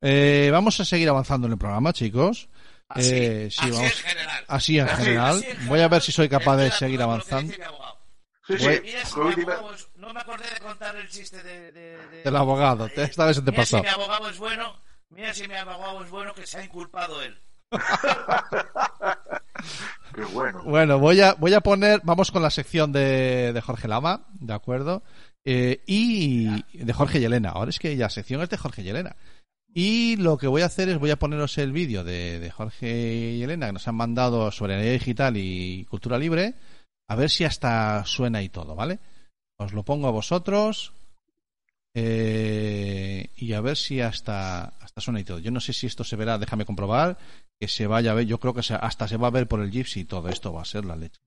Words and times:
Eh, 0.00 0.48
vamos 0.52 0.78
a 0.80 0.84
seguir 0.84 1.08
avanzando 1.08 1.46
en 1.46 1.52
el 1.54 1.58
programa, 1.58 1.92
chicos. 1.92 2.48
Así, 2.88 3.10
Eh, 3.14 3.48
sí, 3.50 3.58
así 3.60 3.70
vamos- 3.70 3.84
en 3.84 3.90
general. 4.08 4.44
Así 4.48 4.78
en 4.78 4.88
general. 4.88 5.36
Así. 5.38 5.66
Voy 5.68 5.80
a 5.80 5.88
ver 5.88 6.02
si 6.02 6.12
soy 6.12 6.28
capaz 6.28 6.56
de 6.56 6.70
seguir 6.72 7.00
avanzando. 7.02 7.52
Sí, 7.52 7.58
sí. 8.58 8.64
Voy- 8.66 8.80
Mira 8.82 9.04
si 9.04 9.16
mi 9.20 9.22
abogado 9.42 9.76
No 9.96 10.12
me 10.14 10.20
acordé 10.20 10.44
de 10.54 10.60
contar 10.60 10.96
el 10.96 11.08
chiste 11.08 11.42
de... 11.42 11.70
de- 11.72 11.96
de- 12.08 12.22
Del 12.24 12.36
abogado, 12.36 12.86
esta 12.96 13.26
vez 13.26 13.36
se 13.36 13.42
te 13.42 13.50
Mira 13.52 13.62
pasó. 13.62 13.76
si 13.78 13.82
mi 13.82 13.88
abogado 13.88 14.28
es 14.28 14.38
bueno, 14.38 14.74
mira 15.10 15.32
si 15.34 15.46
mi 15.46 15.54
abogado 15.54 16.02
es 16.02 16.10
bueno 16.10 16.34
que 16.34 16.46
se 16.46 16.58
ha 16.58 16.64
inculpado 16.64 17.22
él. 17.22 17.38
Qué 20.14 20.22
bueno. 20.32 20.62
Bueno, 20.64 20.98
voy 20.98 21.20
a, 21.20 21.34
voy 21.34 21.54
a 21.54 21.60
poner, 21.60 22.00
vamos 22.02 22.30
con 22.32 22.42
la 22.42 22.50
sección 22.50 22.90
de, 22.92 23.52
de 23.52 23.60
Jorge 23.60 23.86
Lama, 23.86 24.26
¿de 24.40 24.52
acuerdo? 24.54 25.02
Eh, 25.44 25.82
y 25.86 26.48
de 26.72 26.92
Jorge 26.92 27.18
y 27.20 27.24
Elena. 27.24 27.50
Ahora 27.50 27.70
es 27.70 27.78
que 27.78 27.96
ya 27.96 28.08
sección 28.10 28.42
es 28.42 28.48
de 28.50 28.56
Jorge 28.56 28.82
y 28.82 28.88
Elena. 28.88 29.14
Y 29.72 30.16
lo 30.16 30.36
que 30.36 30.48
voy 30.48 30.62
a 30.62 30.66
hacer 30.66 30.88
es 30.88 30.98
voy 30.98 31.10
a 31.10 31.18
poneros 31.18 31.56
el 31.58 31.72
vídeo 31.72 32.02
de, 32.02 32.50
Jorge 32.50 33.34
y 33.36 33.42
Elena 33.42 33.66
que 33.66 33.72
nos 33.72 33.86
han 33.86 33.94
mandado 33.94 34.50
sobre 34.50 34.74
energía 34.74 34.92
digital 34.92 35.36
y 35.36 35.84
cultura 35.84 36.18
libre, 36.18 36.54
a 37.08 37.14
ver 37.14 37.30
si 37.30 37.44
hasta 37.44 38.04
suena 38.04 38.42
y 38.42 38.48
todo, 38.48 38.74
¿vale? 38.74 38.98
Os 39.56 39.72
lo 39.72 39.84
pongo 39.84 40.08
a 40.08 40.12
vosotros 40.12 40.92
eh, 41.94 43.30
y 43.36 43.52
a 43.52 43.60
ver 43.60 43.76
si 43.76 44.00
hasta, 44.00 44.64
hasta 44.80 45.00
suena 45.00 45.20
y 45.20 45.24
todo. 45.24 45.38
Yo 45.38 45.50
no 45.50 45.60
sé 45.60 45.72
si 45.72 45.86
esto 45.86 46.02
se 46.02 46.16
verá, 46.16 46.38
déjame 46.38 46.64
comprobar 46.64 47.18
que 47.60 47.68
se 47.68 47.86
vaya 47.86 48.10
a 48.12 48.14
ver. 48.14 48.26
Yo 48.26 48.38
creo 48.40 48.54
que 48.54 48.62
se- 48.62 48.74
hasta 48.74 49.06
se 49.06 49.16
va 49.18 49.28
a 49.28 49.32
ver 49.32 49.46
por 49.46 49.60
el 49.60 49.70
Gypsy 49.70 50.00
y 50.00 50.04
todo 50.04 50.28
esto 50.28 50.52
va 50.52 50.62
a 50.62 50.64
ser 50.64 50.84
la 50.84 50.96
leche. 50.96 51.20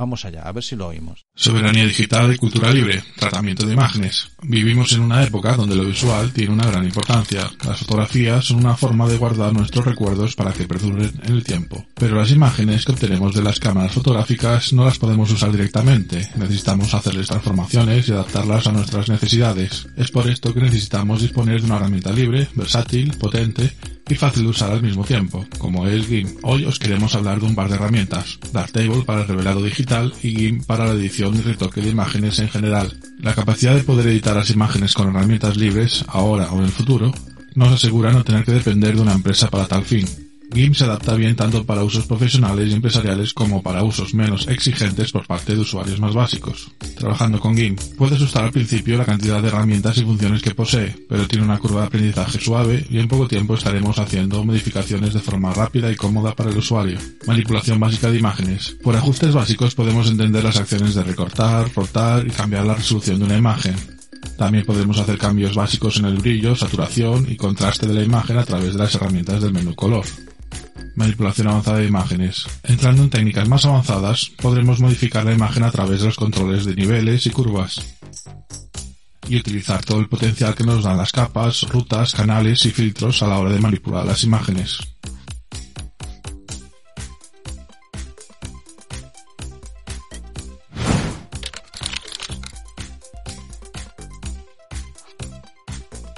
Vamos 0.00 0.24
allá, 0.24 0.40
a 0.44 0.52
ver 0.52 0.64
si 0.64 0.76
lo 0.76 0.86
oímos. 0.86 1.26
Soberanía 1.34 1.84
digital 1.84 2.32
y 2.32 2.38
cultura 2.38 2.72
libre. 2.72 3.04
Tratamiento 3.16 3.66
de 3.66 3.74
imágenes. 3.74 4.30
Vivimos 4.40 4.92
en 4.92 5.02
una 5.02 5.22
época 5.22 5.54
donde 5.56 5.76
lo 5.76 5.84
visual 5.84 6.32
tiene 6.32 6.54
una 6.54 6.70
gran 6.70 6.86
importancia. 6.86 7.50
Las 7.66 7.80
fotografías 7.80 8.46
son 8.46 8.60
una 8.60 8.78
forma 8.78 9.06
de 9.06 9.18
guardar 9.18 9.52
nuestros 9.52 9.84
recuerdos 9.84 10.34
para 10.34 10.54
que 10.54 10.66
perduren 10.66 11.12
en 11.22 11.34
el 11.34 11.44
tiempo. 11.44 11.84
Pero 11.96 12.16
las 12.16 12.30
imágenes 12.30 12.86
que 12.86 12.92
obtenemos 12.92 13.34
de 13.34 13.42
las 13.42 13.60
cámaras 13.60 13.92
fotográficas 13.92 14.72
no 14.72 14.86
las 14.86 14.98
podemos 14.98 15.30
usar 15.32 15.52
directamente. 15.52 16.30
Necesitamos 16.34 16.94
hacerles 16.94 17.26
transformaciones 17.26 18.08
y 18.08 18.12
adaptarlas 18.12 18.68
a 18.68 18.72
nuestras 18.72 19.10
necesidades. 19.10 19.86
Es 19.98 20.10
por 20.10 20.30
esto 20.30 20.54
que 20.54 20.60
necesitamos 20.60 21.20
disponer 21.20 21.60
de 21.60 21.66
una 21.66 21.76
herramienta 21.76 22.10
libre, 22.10 22.48
versátil, 22.54 23.18
potente 23.18 23.74
y 24.10 24.16
fácil 24.16 24.44
de 24.44 24.48
usar 24.48 24.70
al 24.70 24.82
mismo 24.82 25.04
tiempo, 25.04 25.46
como 25.58 25.86
es 25.86 26.06
GIMP. 26.06 26.38
Hoy 26.42 26.64
os 26.64 26.78
queremos 26.78 27.14
hablar 27.14 27.40
de 27.40 27.46
un 27.46 27.54
par 27.54 27.68
de 27.68 27.76
herramientas, 27.76 28.38
Darktable 28.52 29.02
para 29.04 29.22
el 29.22 29.28
revelado 29.28 29.62
digital 29.62 30.12
y 30.22 30.34
GIMP 30.34 30.66
para 30.66 30.86
la 30.86 30.94
edición 30.94 31.36
y 31.36 31.40
retoque 31.40 31.80
de 31.80 31.90
imágenes 31.90 32.38
en 32.38 32.48
general. 32.48 32.98
La 33.20 33.34
capacidad 33.34 33.74
de 33.74 33.84
poder 33.84 34.08
editar 34.08 34.36
las 34.36 34.50
imágenes 34.50 34.94
con 34.94 35.08
herramientas 35.08 35.56
libres, 35.56 36.04
ahora 36.08 36.50
o 36.50 36.58
en 36.58 36.64
el 36.64 36.72
futuro, 36.72 37.12
nos 37.54 37.72
asegura 37.72 38.12
no 38.12 38.24
tener 38.24 38.44
que 38.44 38.52
depender 38.52 38.94
de 38.94 39.02
una 39.02 39.12
empresa 39.12 39.48
para 39.48 39.66
tal 39.66 39.84
fin. 39.84 40.06
GIMP 40.52 40.74
se 40.74 40.84
adapta 40.84 41.14
bien 41.14 41.36
tanto 41.36 41.64
para 41.64 41.84
usos 41.84 42.06
profesionales 42.06 42.68
y 42.68 42.74
empresariales 42.74 43.32
como 43.32 43.62
para 43.62 43.84
usos 43.84 44.14
menos 44.14 44.48
exigentes 44.48 45.12
por 45.12 45.26
parte 45.26 45.54
de 45.54 45.60
usuarios 45.60 46.00
más 46.00 46.12
básicos. 46.12 46.72
Trabajando 46.96 47.38
con 47.38 47.56
GIMP, 47.56 47.80
puede 47.96 48.16
asustar 48.16 48.44
al 48.44 48.50
principio 48.50 48.98
la 48.98 49.04
cantidad 49.04 49.40
de 49.40 49.48
herramientas 49.48 49.98
y 49.98 50.02
funciones 50.02 50.42
que 50.42 50.54
posee, 50.54 50.96
pero 51.08 51.28
tiene 51.28 51.44
una 51.44 51.58
curva 51.58 51.82
de 51.82 51.86
aprendizaje 51.86 52.40
suave 52.40 52.84
y 52.90 52.98
en 52.98 53.06
poco 53.06 53.28
tiempo 53.28 53.54
estaremos 53.54 53.98
haciendo 53.98 54.44
modificaciones 54.44 55.14
de 55.14 55.20
forma 55.20 55.54
rápida 55.54 55.90
y 55.92 55.96
cómoda 55.96 56.34
para 56.34 56.50
el 56.50 56.58
usuario. 56.58 56.98
Manipulación 57.26 57.78
básica 57.78 58.10
de 58.10 58.18
imágenes. 58.18 58.76
Por 58.82 58.96
ajustes 58.96 59.32
básicos 59.32 59.76
podemos 59.76 60.10
entender 60.10 60.42
las 60.42 60.58
acciones 60.58 60.94
de 60.96 61.04
recortar, 61.04 61.72
rotar 61.74 62.26
y 62.26 62.30
cambiar 62.30 62.66
la 62.66 62.74
resolución 62.74 63.20
de 63.20 63.24
una 63.24 63.38
imagen. 63.38 63.76
También 64.36 64.64
podemos 64.64 64.98
hacer 64.98 65.16
cambios 65.16 65.54
básicos 65.54 65.98
en 65.98 66.06
el 66.06 66.16
brillo, 66.16 66.56
saturación 66.56 67.26
y 67.30 67.36
contraste 67.36 67.86
de 67.86 67.94
la 67.94 68.02
imagen 68.02 68.38
a 68.38 68.44
través 68.44 68.72
de 68.72 68.78
las 68.78 68.94
herramientas 68.94 69.42
del 69.42 69.52
menú 69.52 69.74
color. 69.74 70.04
Manipulación 70.96 71.48
avanzada 71.48 71.78
de 71.78 71.86
imágenes. 71.86 72.46
Entrando 72.62 73.02
en 73.02 73.10
técnicas 73.10 73.48
más 73.48 73.64
avanzadas, 73.64 74.30
podremos 74.40 74.80
modificar 74.80 75.24
la 75.24 75.32
imagen 75.32 75.62
a 75.62 75.70
través 75.70 76.00
de 76.00 76.06
los 76.06 76.16
controles 76.16 76.64
de 76.64 76.74
niveles 76.74 77.26
y 77.26 77.30
curvas. 77.30 77.80
Y 79.28 79.36
utilizar 79.36 79.84
todo 79.84 80.00
el 80.00 80.08
potencial 80.08 80.54
que 80.54 80.64
nos 80.64 80.82
dan 80.82 80.96
las 80.96 81.12
capas, 81.12 81.62
rutas, 81.68 82.14
canales 82.14 82.66
y 82.66 82.70
filtros 82.70 83.22
a 83.22 83.28
la 83.28 83.38
hora 83.38 83.52
de 83.52 83.60
manipular 83.60 84.04
las 84.04 84.24
imágenes. 84.24 84.78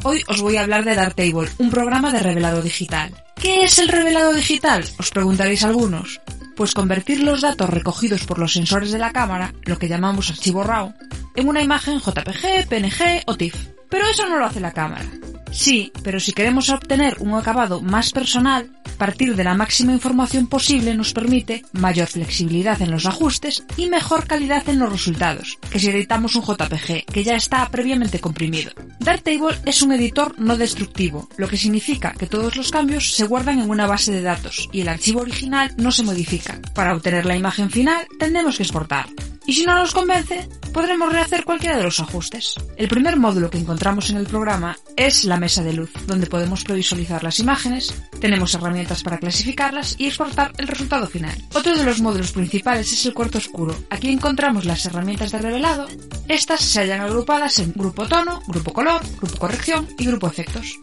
Hoy 0.04 0.24
os 0.26 0.40
voy 0.40 0.56
a 0.56 0.62
hablar 0.62 0.84
de 0.84 0.96
Darktable, 0.96 1.48
un 1.58 1.70
programa 1.70 2.10
de 2.10 2.18
revelado 2.18 2.60
digital. 2.60 3.14
¿Qué 3.42 3.64
es 3.64 3.80
el 3.80 3.88
revelado 3.88 4.32
digital? 4.34 4.84
Os 5.00 5.10
preguntaréis 5.10 5.64
algunos. 5.64 6.20
Pues 6.54 6.74
convertir 6.74 7.24
los 7.24 7.40
datos 7.40 7.68
recogidos 7.68 8.24
por 8.24 8.38
los 8.38 8.52
sensores 8.52 8.92
de 8.92 9.00
la 9.00 9.10
cámara, 9.10 9.52
lo 9.64 9.80
que 9.80 9.88
llamamos 9.88 10.30
archivo 10.30 10.62
RAW, 10.62 10.94
en 11.34 11.48
una 11.48 11.60
imagen 11.60 11.98
JPG, 11.98 12.68
PNG 12.68 13.24
o 13.26 13.36
TIFF. 13.36 13.56
Pero 13.90 14.06
eso 14.06 14.28
no 14.28 14.38
lo 14.38 14.46
hace 14.46 14.60
la 14.60 14.70
cámara. 14.70 15.06
Sí, 15.52 15.92
pero 16.02 16.18
si 16.18 16.32
queremos 16.32 16.70
obtener 16.70 17.16
un 17.20 17.34
acabado 17.34 17.80
más 17.80 18.12
personal, 18.12 18.70
partir 19.02 19.34
de 19.34 19.42
la 19.42 19.56
máxima 19.56 19.92
información 19.92 20.46
posible 20.46 20.94
nos 20.94 21.12
permite 21.12 21.64
mayor 21.72 22.06
flexibilidad 22.06 22.80
en 22.82 22.92
los 22.92 23.04
ajustes 23.04 23.64
y 23.76 23.88
mejor 23.88 24.28
calidad 24.28 24.68
en 24.68 24.78
los 24.78 24.92
resultados, 24.92 25.58
que 25.72 25.80
si 25.80 25.88
editamos 25.88 26.36
un 26.36 26.44
JPG 26.44 27.06
que 27.12 27.24
ya 27.24 27.34
está 27.34 27.68
previamente 27.68 28.20
comprimido. 28.20 28.70
Darktable 29.00 29.58
es 29.66 29.82
un 29.82 29.90
editor 29.90 30.38
no 30.38 30.56
destructivo, 30.56 31.28
lo 31.36 31.48
que 31.48 31.56
significa 31.56 32.12
que 32.12 32.28
todos 32.28 32.54
los 32.54 32.70
cambios 32.70 33.12
se 33.12 33.26
guardan 33.26 33.58
en 33.58 33.70
una 33.70 33.88
base 33.88 34.12
de 34.12 34.22
datos 34.22 34.68
y 34.70 34.82
el 34.82 34.88
archivo 34.88 35.22
original 35.22 35.74
no 35.78 35.90
se 35.90 36.04
modifica. 36.04 36.60
Para 36.72 36.94
obtener 36.94 37.26
la 37.26 37.36
imagen 37.36 37.70
final 37.70 38.06
tendremos 38.20 38.56
que 38.56 38.62
exportar. 38.62 39.06
Y 39.46 39.52
si 39.54 39.66
no 39.66 39.74
nos 39.74 39.92
convence, 39.92 40.48
podremos 40.72 41.12
rehacer 41.12 41.44
cualquiera 41.44 41.76
de 41.76 41.82
los 41.82 42.00
ajustes. 42.00 42.54
El 42.76 42.88
primer 42.88 43.16
módulo 43.16 43.50
que 43.50 43.58
encontramos 43.58 44.10
en 44.10 44.16
el 44.16 44.26
programa 44.26 44.76
es 44.96 45.24
la 45.24 45.36
mesa 45.36 45.62
de 45.62 45.72
luz, 45.72 45.90
donde 46.06 46.26
podemos 46.26 46.64
previsualizar 46.64 47.24
las 47.24 47.38
imágenes, 47.40 47.94
tenemos 48.20 48.54
herramientas 48.54 49.02
para 49.02 49.18
clasificarlas 49.18 49.96
y 49.98 50.06
exportar 50.06 50.52
el 50.58 50.68
resultado 50.68 51.06
final. 51.06 51.36
Otro 51.54 51.76
de 51.76 51.84
los 51.84 52.00
módulos 52.00 52.32
principales 52.32 52.92
es 52.92 53.04
el 53.06 53.14
cuarto 53.14 53.38
oscuro. 53.38 53.76
Aquí 53.90 54.10
encontramos 54.10 54.64
las 54.64 54.86
herramientas 54.86 55.32
de 55.32 55.38
revelado. 55.38 55.88
Estas 56.28 56.60
se 56.60 56.80
hallan 56.80 57.00
agrupadas 57.00 57.58
en 57.58 57.72
grupo 57.72 58.06
tono, 58.06 58.42
grupo 58.46 58.72
color, 58.72 59.00
grupo 59.18 59.38
corrección 59.38 59.88
y 59.98 60.06
grupo 60.06 60.28
efectos. 60.28 60.78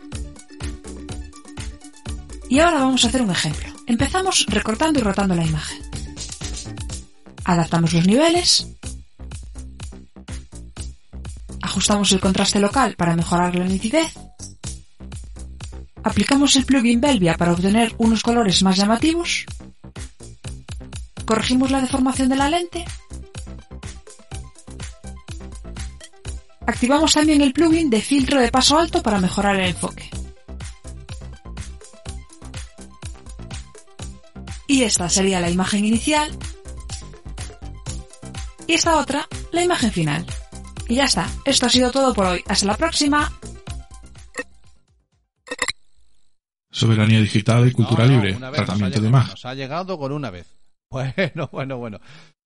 Y 2.50 2.59
ahora 2.59 2.80
vamos 2.80 3.06
a 3.06 3.08
hacer 3.08 3.22
un 3.22 3.31
ejemplo. 3.31 3.70
Empezamos 3.86 4.46
recortando 4.50 5.00
y 5.00 5.03
rotando 5.03 5.36
la 5.36 5.46
imagen. 5.46 5.88
Adaptamos 7.49 7.93
los 7.93 8.05
niveles. 8.05 8.67
Ajustamos 11.63 12.11
el 12.11 12.19
contraste 12.19 12.59
local 12.59 12.93
para 12.95 13.15
mejorar 13.15 13.55
la 13.55 13.65
nitidez. 13.65 14.13
Aplicamos 16.03 16.55
el 16.57 16.65
plugin 16.65 17.01
Belvia 17.01 17.35
para 17.37 17.53
obtener 17.53 17.95
unos 17.97 18.21
colores 18.21 18.61
más 18.61 18.77
llamativos. 18.77 19.47
Corregimos 21.25 21.71
la 21.71 21.81
deformación 21.81 22.29
de 22.29 22.35
la 22.35 22.51
lente. 22.51 22.85
Activamos 26.67 27.16
también 27.16 27.41
el 27.41 27.51
plugin 27.51 27.89
de 27.89 27.99
filtro 27.99 28.39
de 28.39 28.51
paso 28.51 28.77
alto 28.77 29.01
para 29.01 29.19
mejorar 29.19 29.55
el 29.55 29.69
enfoque. 29.69 30.07
Y 34.67 34.83
esta 34.83 35.09
sería 35.09 35.39
la 35.39 35.49
imagen 35.49 35.83
inicial. 35.83 36.37
Y 38.69 38.74
esta 38.74 39.00
otra, 39.00 39.28
la 39.52 39.63
imagen 39.63 39.91
final. 39.91 40.24
Y 40.88 40.94
ya 40.97 41.06
está, 41.06 41.28
esto 41.44 41.66
ha 41.66 41.69
sido 41.69 41.90
todo 41.90 42.13
por 42.13 42.28
hoy. 42.28 42.44
Hasta 42.47 42.68
la 42.68 42.78
próxima. 42.78 43.28
Soberanía 46.69 47.20
digital 47.20 47.67
y 47.67 47.72
cultura 47.72 48.05
No, 48.05 48.11
no, 48.11 48.22
libre. 48.22 48.35
Tratamiento 48.35 49.02
de 49.02 49.08
imagen. 49.08 49.32
Nos 49.32 49.46
ha 49.46 49.55
llegado 49.55 49.97
con 49.97 50.11
una 50.11 50.29
vez. 50.29 50.55
Bueno, 50.91 51.49
bueno, 51.52 51.78
bueno. 51.78 51.99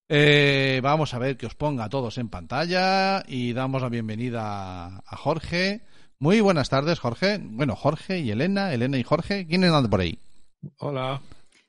Eh, 0.08 0.80
vamos 0.82 1.14
a 1.14 1.20
ver 1.20 1.36
que 1.36 1.46
os 1.46 1.56
ponga 1.56 1.86
a 1.86 1.90
todos 1.90 2.18
en 2.18 2.30
pantalla 2.30 3.24
y 3.28 3.52
damos 3.52 3.82
la 3.82 3.90
bienvenida 3.90 5.04
a 5.06 5.18
Jorge. 5.18 5.82
Muy 6.20 6.40
buenas 6.40 6.70
tardes, 6.70 7.00
Jorge. 7.00 7.42
Bueno, 7.42 7.76
Jorge 7.76 8.20
y 8.20 8.32
Elena, 8.32 8.74
Elena 8.74 8.98
y 8.98 9.04
Jorge. 9.04 9.46
¿Quiénes 9.46 9.72
andan 9.72 9.90
por 9.90 10.00
ahí? 10.00 10.18
Hola. 10.78 11.22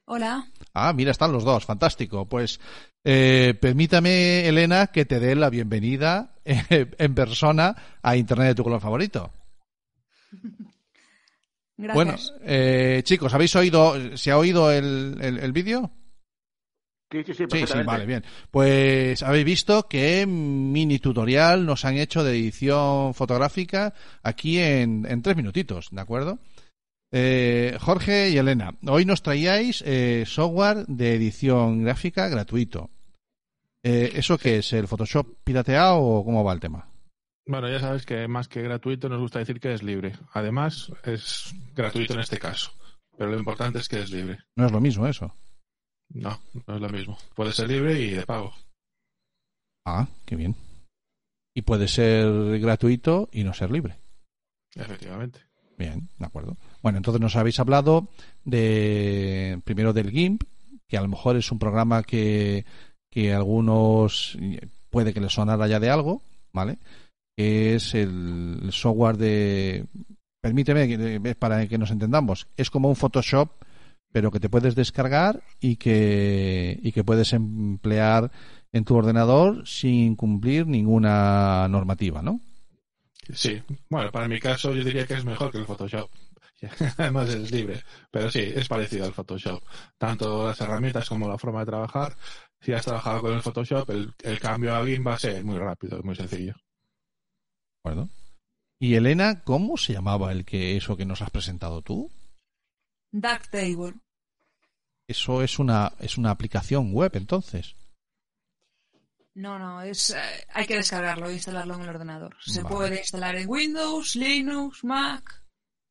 Hola. 0.06 0.46
Ah, 0.74 0.92
mira, 0.92 1.10
están 1.10 1.32
los 1.32 1.44
dos, 1.44 1.64
fantástico. 1.64 2.28
Pues 2.28 2.60
eh, 3.04 3.54
permítame, 3.60 4.46
Elena, 4.46 4.88
que 4.88 5.04
te 5.06 5.18
dé 5.18 5.34
la 5.34 5.48
bienvenida 5.48 6.34
eh, 6.44 6.90
en 6.98 7.14
persona 7.14 7.74
a 8.02 8.16
Internet 8.16 8.48
de 8.48 8.54
tu 8.54 8.64
color 8.64 8.80
favorito. 8.80 9.32
Gracias. 11.76 11.94
Bueno, 11.94 12.14
eh, 12.42 13.00
chicos, 13.04 13.34
¿habéis 13.34 13.56
oído, 13.56 14.16
se 14.16 14.30
ha 14.30 14.38
oído 14.38 14.70
el, 14.70 15.16
el, 15.20 15.38
el 15.38 15.52
vídeo? 15.52 15.90
Sí, 17.10 17.22
sí, 17.24 17.34
sí, 17.34 17.44
Sí, 17.50 17.64
vale, 17.84 18.06
bien. 18.06 18.24
Pues 18.50 19.22
habéis 19.22 19.44
visto 19.44 19.88
que 19.88 20.26
mini 20.26 20.98
tutorial 20.98 21.64
nos 21.64 21.84
han 21.84 21.96
hecho 21.96 22.24
de 22.24 22.32
edición 22.32 23.14
fotográfica 23.14 23.94
aquí 24.22 24.58
en, 24.58 25.06
en 25.08 25.22
tres 25.22 25.36
minutitos, 25.36 25.88
¿de 25.92 26.00
acuerdo? 26.00 26.38
Eh, 27.12 27.76
Jorge 27.80 28.30
y 28.30 28.38
Elena, 28.38 28.74
hoy 28.88 29.04
nos 29.04 29.22
traíais 29.22 29.82
eh, 29.86 30.24
software 30.26 30.84
de 30.86 31.14
edición 31.14 31.84
gráfica 31.84 32.28
gratuito. 32.28 32.90
Eh, 33.82 34.12
¿Eso 34.14 34.38
qué 34.38 34.58
es? 34.58 34.72
¿El 34.72 34.88
Photoshop 34.88 35.26
pirateado 35.44 36.00
o 36.00 36.24
cómo 36.24 36.42
va 36.42 36.52
el 36.52 36.60
tema? 36.60 36.88
Bueno, 37.46 37.70
ya 37.70 37.78
sabes 37.78 38.06
que 38.06 38.26
más 38.26 38.48
que 38.48 38.62
gratuito 38.62 39.08
nos 39.08 39.20
gusta 39.20 39.38
decir 39.38 39.60
que 39.60 39.74
es 39.74 39.82
libre. 39.82 40.14
Además, 40.32 40.90
es 41.04 41.54
gratuito 41.74 42.14
en 42.14 42.20
este 42.20 42.38
caso. 42.38 42.72
Pero 43.16 43.30
lo 43.30 43.38
importante 43.38 43.78
es 43.78 43.88
que 43.88 44.00
es 44.00 44.10
libre. 44.10 44.38
No 44.56 44.66
es 44.66 44.72
lo 44.72 44.80
mismo 44.80 45.06
eso. 45.06 45.34
No, 46.08 46.40
no 46.66 46.74
es 46.74 46.80
lo 46.80 46.88
mismo. 46.88 47.18
Puede 47.34 47.52
ser 47.52 47.68
libre 47.68 48.00
y 48.00 48.10
de 48.10 48.24
pago. 48.24 48.54
Ah, 49.84 50.08
qué 50.24 50.36
bien. 50.36 50.56
Y 51.54 51.62
puede 51.62 51.86
ser 51.86 52.58
gratuito 52.60 53.28
y 53.30 53.44
no 53.44 53.52
ser 53.52 53.70
libre. 53.70 53.98
Efectivamente. 54.74 55.40
Bien, 55.76 56.08
de 56.18 56.26
acuerdo. 56.26 56.56
Bueno, 56.84 56.98
entonces 56.98 57.22
nos 57.22 57.34
habéis 57.36 57.58
hablado 57.60 58.08
de 58.44 59.58
primero 59.64 59.94
del 59.94 60.10
GIMP, 60.10 60.42
que 60.86 60.98
a 60.98 61.00
lo 61.00 61.08
mejor 61.08 61.34
es 61.34 61.50
un 61.50 61.58
programa 61.58 62.02
que, 62.02 62.66
que 63.10 63.32
algunos 63.32 64.36
puede 64.90 65.14
que 65.14 65.20
les 65.22 65.32
sonara 65.32 65.66
ya 65.66 65.80
de 65.80 65.88
algo, 65.88 66.20
¿vale? 66.52 66.76
Que 67.34 67.74
es 67.74 67.94
el, 67.94 68.68
software 68.70 69.16
de... 69.16 69.86
Permíteme 70.42 71.34
para 71.36 71.66
que 71.66 71.78
nos 71.78 71.90
entendamos. 71.90 72.48
Es 72.54 72.68
como 72.68 72.90
un 72.90 72.96
Photoshop, 72.96 73.48
pero 74.12 74.30
que 74.30 74.40
te 74.40 74.50
puedes 74.50 74.74
descargar 74.74 75.42
y 75.60 75.76
que, 75.76 76.78
y 76.82 76.92
que 76.92 77.02
puedes 77.02 77.32
emplear 77.32 78.30
en 78.72 78.84
tu 78.84 78.94
ordenador 78.94 79.66
sin 79.66 80.16
cumplir 80.16 80.66
ninguna 80.66 81.66
normativa, 81.66 82.20
¿no? 82.20 82.42
Sí. 83.32 83.62
Bueno, 83.88 84.10
para 84.10 84.28
mi 84.28 84.38
caso 84.38 84.74
yo 84.74 84.84
diría 84.84 85.06
que 85.06 85.14
es 85.14 85.24
mejor 85.24 85.50
que 85.50 85.56
el 85.56 85.64
Photoshop. 85.64 86.10
Además 86.98 87.28
es 87.30 87.50
libre. 87.50 87.82
Pero 88.10 88.30
sí, 88.30 88.40
es 88.40 88.68
parecido 88.68 89.04
al 89.04 89.12
Photoshop. 89.14 89.62
Tanto 89.98 90.46
las 90.46 90.60
herramientas 90.60 91.08
como 91.08 91.28
la 91.28 91.38
forma 91.38 91.60
de 91.60 91.66
trabajar. 91.66 92.16
Si 92.60 92.72
has 92.72 92.84
trabajado 92.84 93.20
con 93.20 93.34
el 93.34 93.42
Photoshop, 93.42 93.90
el, 93.90 94.14
el 94.22 94.40
cambio 94.40 94.74
a 94.74 94.84
GIMP 94.84 95.06
va 95.06 95.14
a 95.14 95.18
ser 95.18 95.44
muy 95.44 95.58
rápido, 95.58 96.02
muy 96.02 96.16
sencillo. 96.16 96.54
¿De 96.54 97.90
acuerdo? 97.90 98.08
Y 98.78 98.94
Elena, 98.94 99.42
¿cómo 99.44 99.76
se 99.76 99.92
llamaba 99.92 100.32
el 100.32 100.44
que 100.44 100.76
eso 100.76 100.96
que 100.96 101.06
nos 101.06 101.22
has 101.22 101.30
presentado 101.30 101.82
tú? 101.82 102.10
Darktable. 103.12 103.94
Eso 105.06 105.42
es 105.42 105.58
una 105.58 105.92
es 106.00 106.16
una 106.16 106.30
aplicación 106.30 106.92
web, 106.92 107.12
entonces. 107.14 107.76
No, 109.34 109.58
no, 109.58 109.82
es 109.82 110.10
eh, 110.10 110.46
hay 110.52 110.66
que 110.66 110.76
descargarlo 110.76 111.28
e 111.28 111.34
instalarlo 111.34 111.74
en 111.74 111.82
el 111.82 111.88
ordenador. 111.88 112.36
Se 112.40 112.62
Vale. 112.62 112.74
puede 112.74 112.98
instalar 112.98 113.36
en 113.36 113.48
Windows, 113.48 114.16
Linux, 114.16 114.84
Mac. 114.84 115.43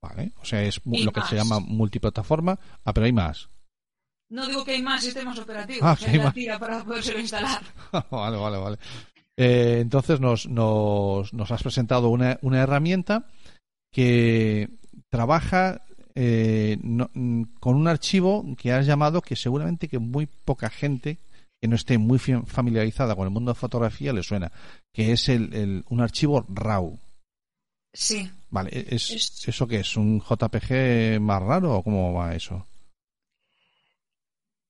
Vale, 0.03 0.33
o 0.41 0.45
sea, 0.45 0.61
es 0.61 0.81
lo 0.85 1.11
que 1.13 1.21
se 1.21 1.35
llama 1.37 1.59
multiplataforma. 1.61 2.59
Ah, 2.83 2.93
pero 2.93 3.05
hay 3.05 3.13
más. 3.13 3.49
No 4.29 4.45
digo 4.47 4.65
que 4.65 4.71
hay 4.71 4.81
más 4.81 5.01
sistemas 5.03 5.39
operativos, 5.39 5.81
Ah, 5.83 5.95
que 5.97 6.05
hay 6.05 6.11
hay 6.11 6.17
la 6.17 6.23
más. 6.25 6.33
tira 6.33 6.59
para 6.59 6.83
podérselo 6.83 7.19
instalar. 7.19 7.61
vale, 8.11 8.37
vale, 8.37 8.57
vale. 8.57 8.77
Eh, 9.37 9.79
entonces 9.81 10.19
nos, 10.19 10.47
nos, 10.47 11.33
nos 11.33 11.51
has 11.51 11.63
presentado 11.63 12.09
una, 12.09 12.37
una 12.41 12.59
herramienta 12.61 13.27
que 13.93 14.69
trabaja 15.09 15.85
eh, 16.15 16.77
no- 16.83 17.09
mm, 17.13 17.43
con 17.59 17.75
un 17.75 17.87
archivo 17.87 18.45
que 18.57 18.73
has 18.73 18.85
llamado 18.85 19.21
que 19.21 19.35
seguramente 19.35 19.87
que 19.87 19.99
muy 19.99 20.25
poca 20.27 20.69
gente 20.69 21.17
que 21.61 21.67
no 21.69 21.75
esté 21.77 21.97
muy 21.97 22.19
familiarizada 22.19 23.15
con 23.15 23.25
el 23.25 23.31
mundo 23.33 23.51
de 23.53 23.59
fotografía 23.59 24.11
le 24.11 24.21
suena, 24.21 24.51
que 24.93 25.13
es 25.13 25.29
el, 25.29 25.53
el- 25.53 25.85
un 25.89 26.01
archivo 26.01 26.45
RAW. 26.49 26.99
Sí, 27.95 28.29
Vale, 28.49 28.71
e, 28.73 28.95
¿es, 28.95 29.11
Es- 29.11 29.47
¿eso 29.47 29.67
qué 29.67 29.81
es? 29.81 29.95
¿Un 29.97 30.19
JPG 30.19 31.19
más 31.21 31.41
raro 31.43 31.75
o 31.75 31.83
cómo 31.83 32.11
va 32.13 32.33
eso? 32.35 32.67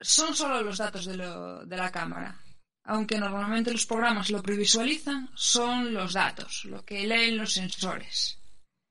son 0.01 0.35
solo 0.35 0.61
los 0.61 0.77
datos 0.77 1.05
de, 1.05 1.15
lo- 1.15 1.65
de 1.65 1.77
la 1.77 1.89
cámara. 1.91 2.37
Aunque 2.85 3.17
normalmente 3.17 3.71
los 3.71 3.85
programas 3.85 4.29
lo 4.29 4.43
previsualizan, 4.43 5.29
son 5.33 5.93
los 5.93 6.11
datos, 6.13 6.65
lo 6.65 6.83
que 6.83 7.07
leen 7.07 7.37
los 7.37 7.53
sensores. 7.53 8.37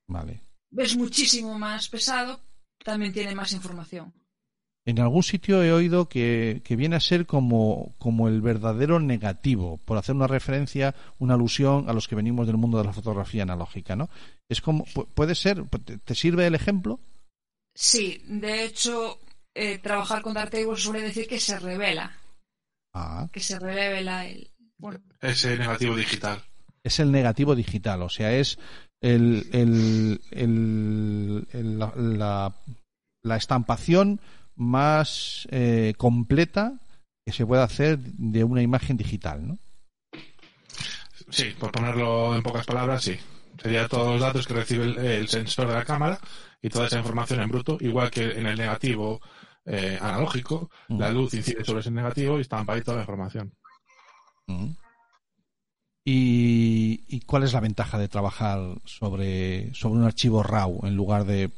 Vale. 0.08 0.40
Es 0.74 0.96
muchísimo 0.96 1.58
más 1.58 1.88
pesado, 1.90 2.40
también 2.82 3.12
tiene 3.12 3.34
más 3.34 3.52
información. 3.52 4.14
En 4.84 4.98
algún 4.98 5.22
sitio 5.22 5.62
he 5.62 5.72
oído 5.72 6.08
que, 6.08 6.60
que 6.64 6.74
viene 6.74 6.96
a 6.96 7.00
ser 7.00 7.24
como, 7.24 7.94
como 7.98 8.26
el 8.26 8.40
verdadero 8.40 8.98
negativo, 8.98 9.78
por 9.84 9.96
hacer 9.96 10.14
una 10.16 10.26
referencia, 10.26 10.94
una 11.20 11.34
alusión 11.34 11.88
a 11.88 11.92
los 11.92 12.08
que 12.08 12.16
venimos 12.16 12.48
del 12.48 12.56
mundo 12.56 12.78
de 12.78 12.84
la 12.84 12.92
fotografía 12.92 13.44
analógica, 13.44 13.94
¿no? 13.94 14.10
Es 14.48 14.60
como, 14.60 14.84
pu- 14.86 15.06
puede 15.14 15.36
ser, 15.36 15.62
¿te 16.04 16.14
sirve 16.16 16.46
el 16.48 16.56
ejemplo? 16.56 16.98
Sí, 17.76 18.22
de 18.26 18.64
hecho, 18.64 19.20
eh, 19.54 19.78
trabajar 19.78 20.20
con 20.20 20.34
Darktable 20.34 20.76
suele 20.76 21.00
decir 21.02 21.28
que 21.28 21.38
se 21.38 21.58
revela, 21.60 22.18
Ah, 22.92 23.28
que 23.32 23.40
se 23.40 23.58
revela 23.58 24.26
el... 24.26 24.50
Bueno, 24.78 24.98
Ese 25.20 25.56
negativo 25.56 25.94
digital. 25.94 26.42
es 26.82 26.98
el 26.98 27.12
negativo 27.12 27.54
digital, 27.54 28.02
o 28.02 28.08
sea, 28.08 28.32
es 28.36 28.58
el, 29.00 29.48
el, 29.52 30.20
el- 30.32 31.46
el- 31.52 31.78
la, 31.78 31.92
la- 31.96 32.56
la 33.22 33.36
estampación 33.36 34.20
más 34.62 35.46
eh, 35.50 35.94
completa 35.96 36.78
que 37.26 37.32
se 37.32 37.46
puede 37.46 37.62
hacer 37.62 37.98
de 37.98 38.44
una 38.44 38.62
imagen 38.62 38.96
digital, 38.96 39.46
¿no? 39.46 39.58
Sí, 41.30 41.54
por 41.58 41.70
ponerlo 41.72 42.34
en 42.34 42.42
pocas 42.42 42.66
palabras, 42.66 43.04
sí. 43.04 43.16
Sería 43.60 43.86
todos 43.88 44.12
los 44.12 44.20
datos 44.20 44.46
que 44.46 44.54
recibe 44.54 44.84
el, 44.84 44.98
el 44.98 45.28
sensor 45.28 45.68
de 45.68 45.74
la 45.74 45.84
cámara 45.84 46.18
y 46.60 46.68
toda 46.68 46.86
esa 46.86 46.98
información 46.98 47.40
en 47.40 47.48
bruto, 47.48 47.76
igual 47.80 48.10
que 48.10 48.32
en 48.32 48.46
el 48.46 48.58
negativo 48.58 49.20
eh, 49.64 49.98
analógico, 50.00 50.70
Mm. 50.88 50.98
la 50.98 51.10
luz 51.10 51.34
incide 51.34 51.64
sobre 51.64 51.80
ese 51.80 51.90
negativo 51.90 52.38
y 52.38 52.42
estampa 52.42 52.72
ahí 52.74 52.82
toda 52.82 52.96
la 52.96 53.02
información. 53.04 53.52
Mm. 54.48 54.70
¿Y, 56.04 57.04
y 57.08 57.20
cuál 57.20 57.44
es 57.44 57.52
la 57.52 57.60
ventaja 57.60 57.96
de 57.98 58.08
trabajar 58.08 58.58
sobre, 58.84 59.72
sobre 59.74 60.00
un 60.00 60.04
archivo 60.04 60.42
RAW 60.42 60.80
en 60.84 60.96
lugar 60.96 61.24
de 61.24 61.50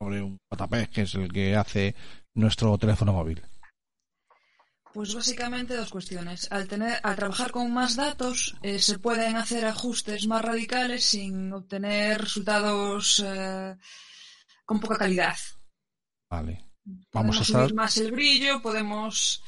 sobre 0.00 0.22
un 0.22 0.38
JPEG, 0.52 0.90
que 0.90 1.02
es 1.02 1.14
el 1.16 1.32
que 1.32 1.56
hace 1.56 1.96
nuestro 2.34 2.76
teléfono 2.78 3.12
móvil? 3.12 3.42
Pues 4.92 5.14
básicamente 5.14 5.76
dos 5.76 5.90
cuestiones. 5.90 6.50
Al, 6.50 6.66
tener, 6.66 6.98
al 7.02 7.16
trabajar 7.16 7.50
con 7.50 7.72
más 7.72 7.96
datos 7.96 8.56
eh, 8.62 8.78
se 8.78 8.98
pueden 8.98 9.36
hacer 9.36 9.64
ajustes 9.64 10.26
más 10.26 10.42
radicales 10.42 11.04
sin 11.04 11.52
obtener 11.52 12.20
resultados 12.20 13.22
eh, 13.24 13.76
con 14.64 14.80
poca 14.80 14.96
calidad. 14.96 15.36
Vale. 16.30 16.64
Podemos 16.84 17.10
Vamos 17.12 17.40
a 17.40 17.44
subir 17.44 17.74
más 17.74 17.98
el 17.98 18.12
brillo, 18.12 18.62
podemos 18.62 19.42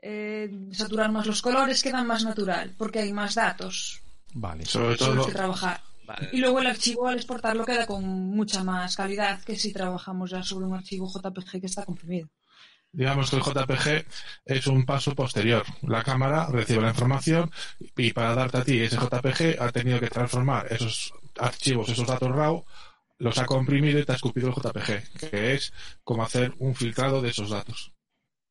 eh, 0.00 0.50
saturar 0.72 1.12
más 1.12 1.26
los 1.26 1.42
colores, 1.42 1.82
quedan 1.82 2.06
más 2.06 2.24
natural 2.24 2.74
porque 2.78 3.00
hay 3.00 3.12
más 3.12 3.34
datos 3.34 4.00
Vale. 4.34 4.64
Sobre 4.64 4.96
todo, 4.96 5.26
que 5.26 5.32
trabajar. 5.32 5.80
Vale. 6.08 6.30
Y 6.32 6.38
luego 6.38 6.60
el 6.60 6.66
archivo 6.66 7.06
al 7.06 7.16
exportarlo 7.16 7.66
queda 7.66 7.86
con 7.86 8.02
mucha 8.02 8.64
más 8.64 8.96
calidad 8.96 9.42
que 9.42 9.56
si 9.56 9.74
trabajamos 9.74 10.30
ya 10.30 10.42
sobre 10.42 10.64
un 10.64 10.74
archivo 10.74 11.06
JPG 11.06 11.60
que 11.60 11.66
está 11.66 11.84
comprimido. 11.84 12.30
digamos 12.92 13.28
que 13.28 13.36
el 13.36 13.42
JPG 13.42 14.06
es 14.46 14.66
un 14.68 14.86
paso 14.86 15.14
posterior. 15.14 15.64
La 15.82 16.02
cámara 16.02 16.46
recibe 16.46 16.80
la 16.80 16.88
información 16.88 17.50
y 17.94 18.14
para 18.14 18.34
darte 18.34 18.56
a 18.56 18.64
ti 18.64 18.80
ese 18.80 18.96
JPG 18.96 19.60
ha 19.60 19.70
tenido 19.70 20.00
que 20.00 20.08
transformar 20.08 20.72
esos 20.72 21.12
archivos, 21.38 21.90
esos 21.90 22.06
datos 22.06 22.34
RAW, 22.34 22.64
los 23.18 23.36
ha 23.38 23.44
comprimido 23.44 23.98
y 23.98 24.04
te 24.06 24.12
ha 24.12 24.14
escupido 24.14 24.48
el 24.48 24.54
JPG, 24.54 25.28
que 25.30 25.54
es 25.54 25.74
como 26.04 26.22
hacer 26.22 26.54
un 26.58 26.74
filtrado 26.74 27.20
de 27.20 27.28
esos 27.28 27.50
datos. 27.50 27.92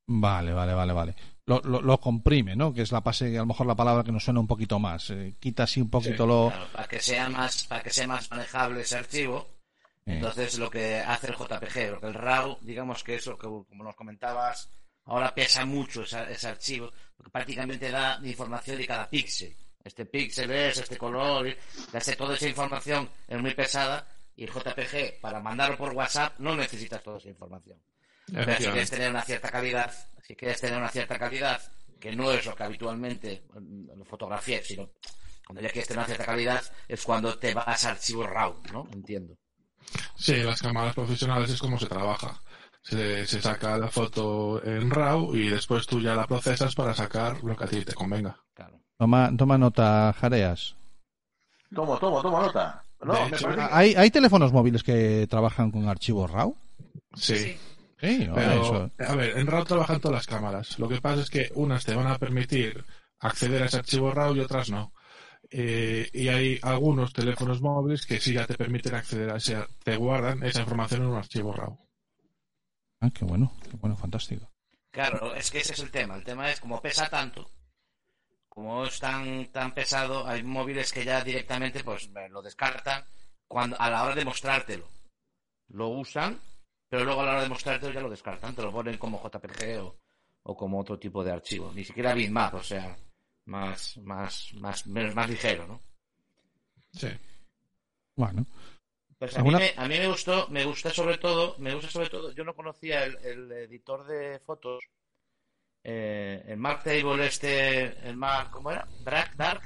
Vale, 0.05 0.53
vale, 0.53 0.75
vale, 0.75 0.93
vale. 0.93 1.15
Lo, 1.47 1.61
lo, 1.61 1.81
lo 1.81 1.99
comprime, 1.99 2.55
¿no? 2.57 2.73
Que 2.73 2.81
es 2.81 2.91
la 2.91 3.01
pase, 3.01 3.35
a 3.37 3.39
lo 3.39 3.45
mejor 3.47 3.65
la 3.67 3.75
palabra 3.75 4.03
que 4.03 4.11
nos 4.11 4.23
suena 4.23 4.39
un 4.41 4.47
poquito 4.47 4.79
más. 4.79 5.09
Eh, 5.11 5.35
quita 5.39 5.63
así 5.63 5.79
un 5.81 5.89
poquito 5.89 6.23
Sí, 6.23 6.29
lo... 6.29 6.49
Claro, 6.49 6.67
para 6.73 6.87
que 6.89 6.99
sea 6.99 7.29
más, 7.29 7.63
para 7.67 7.81
que 7.83 7.89
sea 7.89 8.05
más 8.07 8.29
manejable 8.29 8.81
ese 8.81 8.97
archivo, 8.97 9.47
Eh, 10.05 10.15
entonces 10.15 10.57
lo 10.59 10.69
que 10.69 10.99
hace 10.99 11.27
el 11.27 11.35
JPG, 11.35 11.89
porque 11.91 12.07
el 12.07 12.13
RAW, 12.13 12.57
digamos 12.61 13.03
que 13.03 13.15
eso, 13.15 13.37
que 13.37 13.47
como 13.47 13.83
nos 13.83 13.95
comentabas, 13.95 14.69
ahora 15.05 15.33
pesa 15.35 15.65
mucho 15.65 16.03
esa- 16.03 16.29
ese 16.29 16.47
archivo, 16.47 16.91
porque 17.15 17.29
prácticamente 17.31 17.91
da 17.91 18.19
información 18.23 18.77
de 18.77 18.85
cada 18.87 19.09
píxel. 19.09 19.53
Este 19.83 20.05
píxel 20.05 20.51
es, 20.51 20.77
este 20.79 20.97
color, 20.97 21.47
sé, 21.99 22.15
toda 22.17 22.35
esa 22.35 22.47
información 22.49 23.09
es 23.27 23.41
muy 23.41 23.53
pesada 23.53 24.05
y 24.35 24.43
el 24.43 24.49
JPG, 24.51 25.19
para 25.21 25.39
mandarlo 25.41 25.77
por 25.77 25.93
WhatsApp, 25.93 26.37
no 26.39 26.55
necesitas 26.55 27.01
toda 27.03 27.17
esa 27.19 27.29
información. 27.29 27.77
Pero 28.31 28.57
si 28.57 28.63
quieres 28.63 28.89
tener 28.89 29.09
una 29.09 29.21
cierta 29.23 29.49
calidad, 29.49 29.91
si 30.25 30.35
quieres 30.35 30.59
tener 30.59 30.77
una 30.77 30.89
cierta 30.89 31.17
calidad, 31.17 31.61
que 31.99 32.15
no 32.15 32.31
es 32.31 32.45
lo 32.45 32.55
que 32.55 32.63
habitualmente 32.63 33.43
en 33.55 34.05
fotografía, 34.05 34.61
sino 34.63 34.89
cuando 35.45 35.61
ya 35.61 35.69
quieres 35.69 35.87
tener 35.87 35.99
una 35.99 36.07
cierta 36.07 36.25
calidad, 36.25 36.61
es 36.87 37.03
cuando 37.03 37.37
te 37.37 37.53
vas 37.53 37.85
a 37.85 37.91
archivo 37.91 38.23
RAW, 38.27 38.55
¿no? 38.73 38.87
Entiendo. 38.91 39.35
Sí, 40.15 40.35
las 40.43 40.61
cámaras 40.61 40.93
profesionales 40.93 41.49
es 41.49 41.59
como 41.59 41.79
se 41.79 41.87
trabaja. 41.87 42.41
Se, 42.81 43.25
se 43.25 43.41
saca 43.41 43.77
la 43.77 43.89
foto 43.89 44.63
en 44.63 44.89
RAW 44.89 45.35
y 45.35 45.49
después 45.49 45.85
tú 45.87 45.99
ya 46.01 46.15
la 46.15 46.25
procesas 46.27 46.73
para 46.75 46.93
sacar 46.93 47.43
lo 47.43 47.55
que 47.55 47.63
a 47.63 47.67
ti 47.67 47.83
te 47.83 47.93
convenga. 47.93 48.37
Claro. 48.53 48.79
toma, 48.97 49.31
toma 49.37 49.57
nota, 49.57 50.13
Jareas. 50.19 50.75
Tomo, 51.73 51.97
tomo, 51.97 52.21
tomo 52.21 52.41
nota. 52.41 52.83
No, 53.01 53.27
hecho, 53.27 53.49
que- 53.49 53.61
¿Hay, 53.71 53.93
¿Hay 53.95 54.09
teléfonos 54.09 54.51
móviles 54.53 54.83
que 54.83 55.27
trabajan 55.29 55.69
con 55.71 55.87
archivos 55.87 56.31
RAW? 56.31 56.55
Sí. 57.15 57.35
Sí, 57.37 57.57
Pero, 57.99 58.37
eso. 58.37 58.91
a 58.99 59.15
ver, 59.15 59.37
en 59.37 59.47
RAW 59.47 59.65
trabajan 59.65 59.99
todas 59.99 60.15
las 60.15 60.27
cámaras. 60.27 60.77
Lo 60.77 60.87
que 60.87 61.01
pasa 61.01 61.21
es 61.21 61.29
que 61.29 61.51
unas 61.55 61.83
te 61.83 61.95
van 61.95 62.07
a 62.07 62.19
permitir 62.19 62.85
acceder 63.19 63.63
a 63.63 63.65
ese 63.65 63.77
archivo 63.77 64.11
RAW 64.11 64.35
y 64.35 64.39
otras 64.39 64.69
no. 64.69 64.93
Eh, 65.49 66.09
y 66.13 66.27
hay 66.27 66.59
algunos 66.61 67.13
teléfonos 67.13 67.61
móviles 67.61 68.05
que 68.05 68.19
sí 68.19 68.33
ya 68.33 68.45
te 68.45 68.55
permiten 68.55 68.95
acceder 68.95 69.31
a 69.31 69.37
ese, 69.37 69.57
te 69.83 69.95
guardan 69.95 70.43
esa 70.43 70.61
información 70.61 71.03
en 71.03 71.07
un 71.07 71.17
archivo 71.17 71.53
RAW. 71.53 71.77
Ah, 72.99 73.09
qué 73.13 73.25
bueno, 73.25 73.53
qué 73.63 73.77
bueno, 73.77 73.95
fantástico. 73.95 74.51
Claro, 74.91 75.33
es 75.35 75.49
que 75.49 75.59
ese 75.59 75.73
es 75.73 75.79
el 75.79 75.91
tema. 75.91 76.15
El 76.15 76.23
tema 76.23 76.51
es 76.51 76.59
como 76.59 76.81
pesa 76.81 77.09
tanto, 77.09 77.49
como 78.47 78.85
es 78.85 78.99
tan, 78.99 79.45
tan 79.51 79.73
pesado, 79.73 80.27
hay 80.27 80.43
móviles 80.43 80.91
que 80.91 81.05
ya 81.05 81.23
directamente 81.23 81.83
pues 81.83 82.09
lo 82.29 82.41
descartan 82.41 83.05
cuando, 83.47 83.79
a 83.79 83.89
la 83.89 84.03
hora 84.03 84.15
de 84.15 84.25
mostrártelo. 84.25 84.89
Lo 85.67 85.89
usan, 85.89 86.41
pero 86.89 87.03
luego 87.05 87.21
a 87.21 87.25
la 87.25 87.31
hora 87.33 87.41
de 87.43 87.49
mostrártelo 87.49 87.93
ya 87.93 88.01
lo 88.01 88.09
descartan, 88.09 88.55
te 88.55 88.61
lo 88.61 88.71
ponen 88.71 88.97
como 88.97 89.21
JPG 89.21 89.79
o, 89.81 89.97
o 90.43 90.55
como 90.55 90.79
otro 90.79 90.97
tipo 90.97 91.23
de 91.23 91.31
archivo. 91.31 91.71
Ni 91.73 91.83
siquiera 91.83 92.13
bitmap, 92.13 92.53
o 92.55 92.63
sea, 92.63 92.95
más, 93.45 93.97
más, 93.97 94.53
más, 94.55 94.87
menos, 94.87 95.15
más 95.15 95.29
ligero, 95.29 95.67
¿no? 95.67 95.81
Sí. 96.91 97.09
Bueno, 98.15 98.45
Pues 99.19 99.35
a 99.37 99.41
mí, 99.43 99.49
¿Alguna- 99.49 99.59
me, 99.59 99.73
a 99.75 99.87
mí 99.87 99.97
me 99.99 100.07
gustó, 100.07 100.47
me 100.49 100.63
gusta 100.65 100.89
sobre 100.91 101.17
todo, 101.17 101.55
me 101.59 101.73
gusta 101.73 101.89
sobre 101.89 102.09
todo, 102.09 102.31
yo 102.33 102.43
no 102.43 102.55
conocía 102.55 103.03
el, 103.03 103.17
el 103.17 103.51
editor 103.51 104.05
de 104.07 104.39
fotos, 104.39 104.83
eh, 105.83 106.43
el 106.47 106.57
Mark 106.57 106.83
Table 106.83 107.25
este, 107.25 107.83
el 108.07 108.17
Mark, 108.17 108.51
¿cómo 108.51 108.71
era? 108.71 108.87
Dark, 109.03 109.35
Dark, 109.35 109.61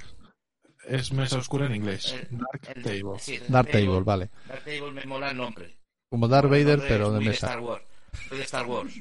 Es 0.86 1.12
mesa 1.14 1.38
oscura 1.38 1.66
en 1.68 1.76
inglés. 1.76 2.12
el- 2.14 2.38
Dark 2.38 2.62
el- 2.76 2.84
Table. 2.84 3.20
sí, 3.20 3.40
Dark 3.48 3.70
Table, 3.72 4.02
vale. 4.02 4.30
Dark 4.48 4.64
Table 4.64 4.92
me 4.92 5.06
mola 5.06 5.32
el 5.32 5.38
nombre. 5.38 5.78
Como 6.12 6.28
Darth 6.28 6.50
Vader, 6.50 6.80
pero 6.88 7.10
de 7.12 7.20
muy 7.20 7.26
mesa. 7.30 7.48
Star 7.48 7.60
Wars, 7.62 7.84
muy 8.30 8.38
de 8.38 8.44
Star 8.44 8.66
Wars. 8.68 8.94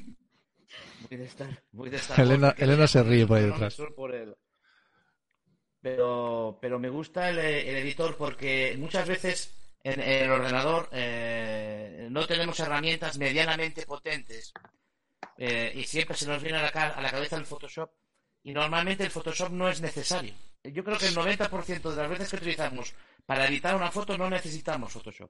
Muy 1.09 1.17
de 1.19 1.25
Star, 1.25 1.63
muy 1.73 1.89
de 1.89 1.97
Star 1.97 2.19
Elena- 2.21 2.55
Wars, 2.79 2.91
se 2.91 3.03
ríe 3.03 3.27
por 3.27 3.37
ahí 3.37 3.45
detrás. 3.47 3.73
suelo 3.73 3.93
por 3.93 4.15
el- 4.15 4.33
Pero, 5.81 6.57
pero 6.61 6.79
me 6.79 6.89
gusta 6.89 7.29
el, 7.29 7.39
el 7.39 7.75
editor 7.77 8.15
porque 8.15 8.75
muchas 8.77 9.07
veces 9.07 9.53
en, 9.83 9.99
en 9.99 10.23
el 10.23 10.31
ordenador 10.31 10.87
eh, 10.93 12.07
no 12.09 12.25
tenemos 12.27 12.57
herramientas 12.61 13.17
medianamente 13.17 13.85
potentes 13.85 14.53
eh, 15.37 15.73
y 15.75 15.83
siempre 15.83 16.15
se 16.15 16.27
nos 16.27 16.41
viene 16.41 16.59
a 16.59 16.61
la, 16.61 16.69
a 16.69 17.01
la 17.01 17.11
cabeza 17.11 17.35
el 17.35 17.45
Photoshop 17.45 17.91
y 18.43 18.53
normalmente 18.53 19.03
el 19.03 19.11
Photoshop 19.11 19.51
no 19.51 19.67
es 19.69 19.81
necesario. 19.81 20.33
Yo 20.63 20.83
creo 20.83 20.97
que 20.97 21.07
el 21.07 21.15
90% 21.15 21.89
de 21.89 21.95
las 21.97 22.09
veces 22.09 22.29
que 22.29 22.35
utilizamos 22.37 22.93
para 23.25 23.47
editar 23.47 23.75
una 23.75 23.91
foto 23.91 24.17
no 24.17 24.29
necesitamos 24.29 24.93
Photoshop. 24.93 25.29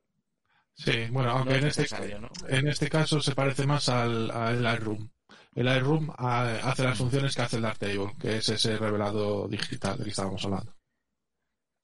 Sí, 0.76 1.08
bueno, 1.12 1.32
aunque 1.32 1.52
No 1.54 1.58
en 1.60 1.68
es 1.68 1.78
este, 1.78 2.20
¿no? 2.20 2.30
en 2.48 2.68
este 2.68 2.90
caso 2.90 3.22
se 3.22 3.36
parece 3.36 3.66
más 3.68 3.88
al, 3.90 4.32
al 4.32 4.64
Lightroom. 4.64 5.10
El 5.54 5.66
Lightroom 5.66 6.10
ah, 6.18 6.60
hace 6.64 6.84
las 6.84 6.98
funciones 6.98 7.36
que 7.36 7.42
hace 7.42 7.58
el 7.58 7.62
Darktable, 7.64 8.14
que 8.20 8.38
es 8.38 8.50
ese 8.50 8.78
revelado 8.78 9.48
digital 9.48 9.96
del 9.98 10.06
que 10.06 10.10
estábamos 10.12 10.44
hablando. 10.46 10.74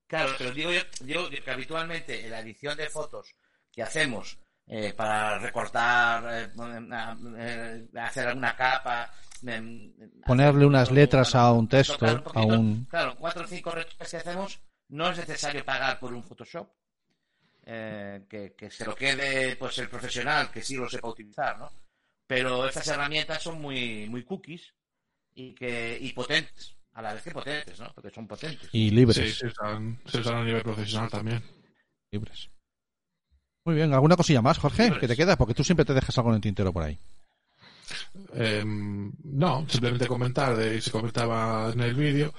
Claro, 0.08 0.32
pero 0.38 0.52
digo 0.52 0.72
yo, 0.72 0.80
digo 1.02 1.30
que 1.30 1.52
habitualmente 1.52 2.24
en 2.26 2.32
la 2.32 2.40
edición 2.40 2.78
de 2.78 2.90
fotos 2.90 3.36
que 3.72 3.84
hacemos 3.84 4.40
eh, 4.66 4.94
para 4.94 5.38
recortar, 5.38 6.24
eh, 6.34 6.52
eh, 7.40 7.88
hacer 8.00 8.28
alguna 8.30 8.56
capa, 8.56 9.12
eh, 9.46 9.92
Ponerle 10.26 10.60
hacer- 10.60 10.66
unas 10.66 10.92
letras 10.92 11.36
a 11.36 11.52
un 11.52 11.68
texto, 11.68 12.06
a 12.34 12.42
un... 12.42 12.86
Claro, 12.86 13.16
cuatro 13.18 13.44
o 13.44 13.48
cinco 13.48 13.72
retoques 13.72 14.10
que 14.10 14.18
hacemos, 14.18 14.60
no 14.90 15.10
es 15.10 15.18
necesario 15.18 15.64
pagar 15.66 16.00
por 16.00 16.14
un 16.14 16.24
Photoshop. 16.24 16.70
Eh, 17.70 18.26
que, 18.30 18.54
que 18.54 18.72
se 18.72 18.86
lo 18.86 18.96
quede 18.96 19.58
pues 19.58 19.78
el 19.80 19.90
profesional 19.90 20.50
que 20.50 20.62
sí 20.62 20.78
lo 20.78 20.90
sepa 20.90 21.10
utilizar, 21.10 21.60
¿no? 21.60 21.70
Pero 22.26 22.66
estas 22.66 22.88
herramientas 22.88 23.44
son 23.44 23.62
muy, 23.62 24.08
muy 24.08 24.24
cookies 24.24 24.74
y 25.36 25.54
que 25.54 25.98
y 26.00 26.14
potentes, 26.14 26.78
a 26.94 27.02
la 27.02 27.14
vez 27.14 27.24
que 27.24 27.32
potentes, 27.32 27.78
¿no? 27.78 27.92
Porque 27.94 28.10
son 28.10 28.26
potentes. 28.26 28.70
Y 28.72 28.90
libres. 28.92 29.18
Sí, 29.18 29.32
se 29.32 29.48
usan, 29.48 30.00
se 30.06 30.20
usan 30.20 30.36
a 30.36 30.46
nivel 30.46 30.64
profesional 30.64 31.10
también. 31.10 31.44
libres. 32.10 32.50
Muy 33.66 33.76
bien, 33.76 33.94
¿alguna 33.94 34.16
cosilla 34.16 34.42
más, 34.42 34.58
Jorge? 34.58 34.84
Libres. 34.84 35.02
que 35.02 35.08
te 35.10 35.18
queda? 35.18 35.36
Porque 35.36 35.54
tú 35.54 35.62
siempre 35.66 35.84
te 35.84 35.94
dejas 35.94 36.18
algo 36.18 36.30
en 36.30 36.36
el 36.36 36.42
tintero 36.42 36.72
por 36.72 36.84
ahí. 36.84 36.98
Eh, 38.34 38.64
no, 38.66 39.66
simplemente 39.68 40.08
comentar, 40.08 40.56
de, 40.56 40.80
se 40.80 40.92
comentaba 40.92 41.72
en 41.74 41.82
el 41.82 41.96
vídeo, 41.96 42.34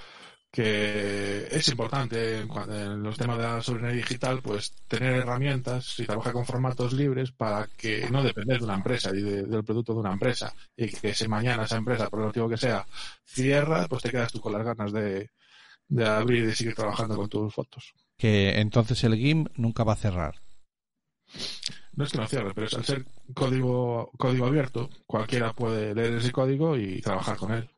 que 0.50 1.46
es 1.50 1.68
importante 1.68 2.40
en, 2.40 3.02
los 3.02 3.16
temas 3.16 3.36
de 3.36 3.44
la 3.44 3.62
soberanía 3.62 3.96
digital, 3.96 4.40
pues 4.42 4.72
tener 4.88 5.16
herramientas 5.16 5.98
y 5.98 6.06
trabajar 6.06 6.32
con 6.32 6.46
formatos 6.46 6.92
libres 6.94 7.32
para 7.32 7.68
que 7.76 8.08
no 8.10 8.22
depender 8.22 8.58
de 8.58 8.64
una 8.64 8.74
empresa 8.76 9.10
y 9.14 9.20
de- 9.20 9.42
del 9.44 9.64
producto 9.64 9.92
de 9.92 10.00
una 10.00 10.12
empresa 10.12 10.52
y 10.76 10.88
que 10.88 11.14
si 11.14 11.28
mañana 11.28 11.64
esa 11.64 11.76
empresa, 11.76 12.08
por 12.08 12.20
el 12.20 12.26
motivo 12.26 12.48
que 12.48 12.56
sea, 12.56 12.86
cierra, 13.24 13.86
pues 13.88 14.02
te 14.02 14.10
quedas 14.10 14.32
tú 14.32 14.40
con 14.40 14.52
las 14.52 14.64
ganas 14.64 14.92
de, 14.92 15.30
de 15.86 16.06
abrir 16.06 16.44
y 16.44 16.46
de 16.46 16.54
seguir 16.54 16.74
trabajando 16.74 17.16
con 17.16 17.28
tus 17.28 17.54
fotos. 17.54 17.92
Que 18.16 18.58
entonces 18.58 19.04
el 19.04 19.16
GIMP 19.16 19.48
nunca 19.56 19.84
va 19.84 19.92
a 19.92 19.96
cerrar. 19.96 20.40
No 21.92 22.04
es 22.04 22.12
que 22.12 22.18
no 22.18 22.26
cierre, 22.26 22.52
pero 22.54 22.66
es 22.66 22.74
al 22.74 22.84
ser 22.84 23.04
código, 23.34 24.10
código 24.16 24.46
abierto, 24.46 24.88
cualquiera 25.06 25.52
puede 25.52 25.94
leer 25.94 26.14
ese 26.14 26.32
código 26.32 26.76
y 26.76 27.00
trabajar 27.00 27.36
con 27.36 27.52
él. 27.52 27.68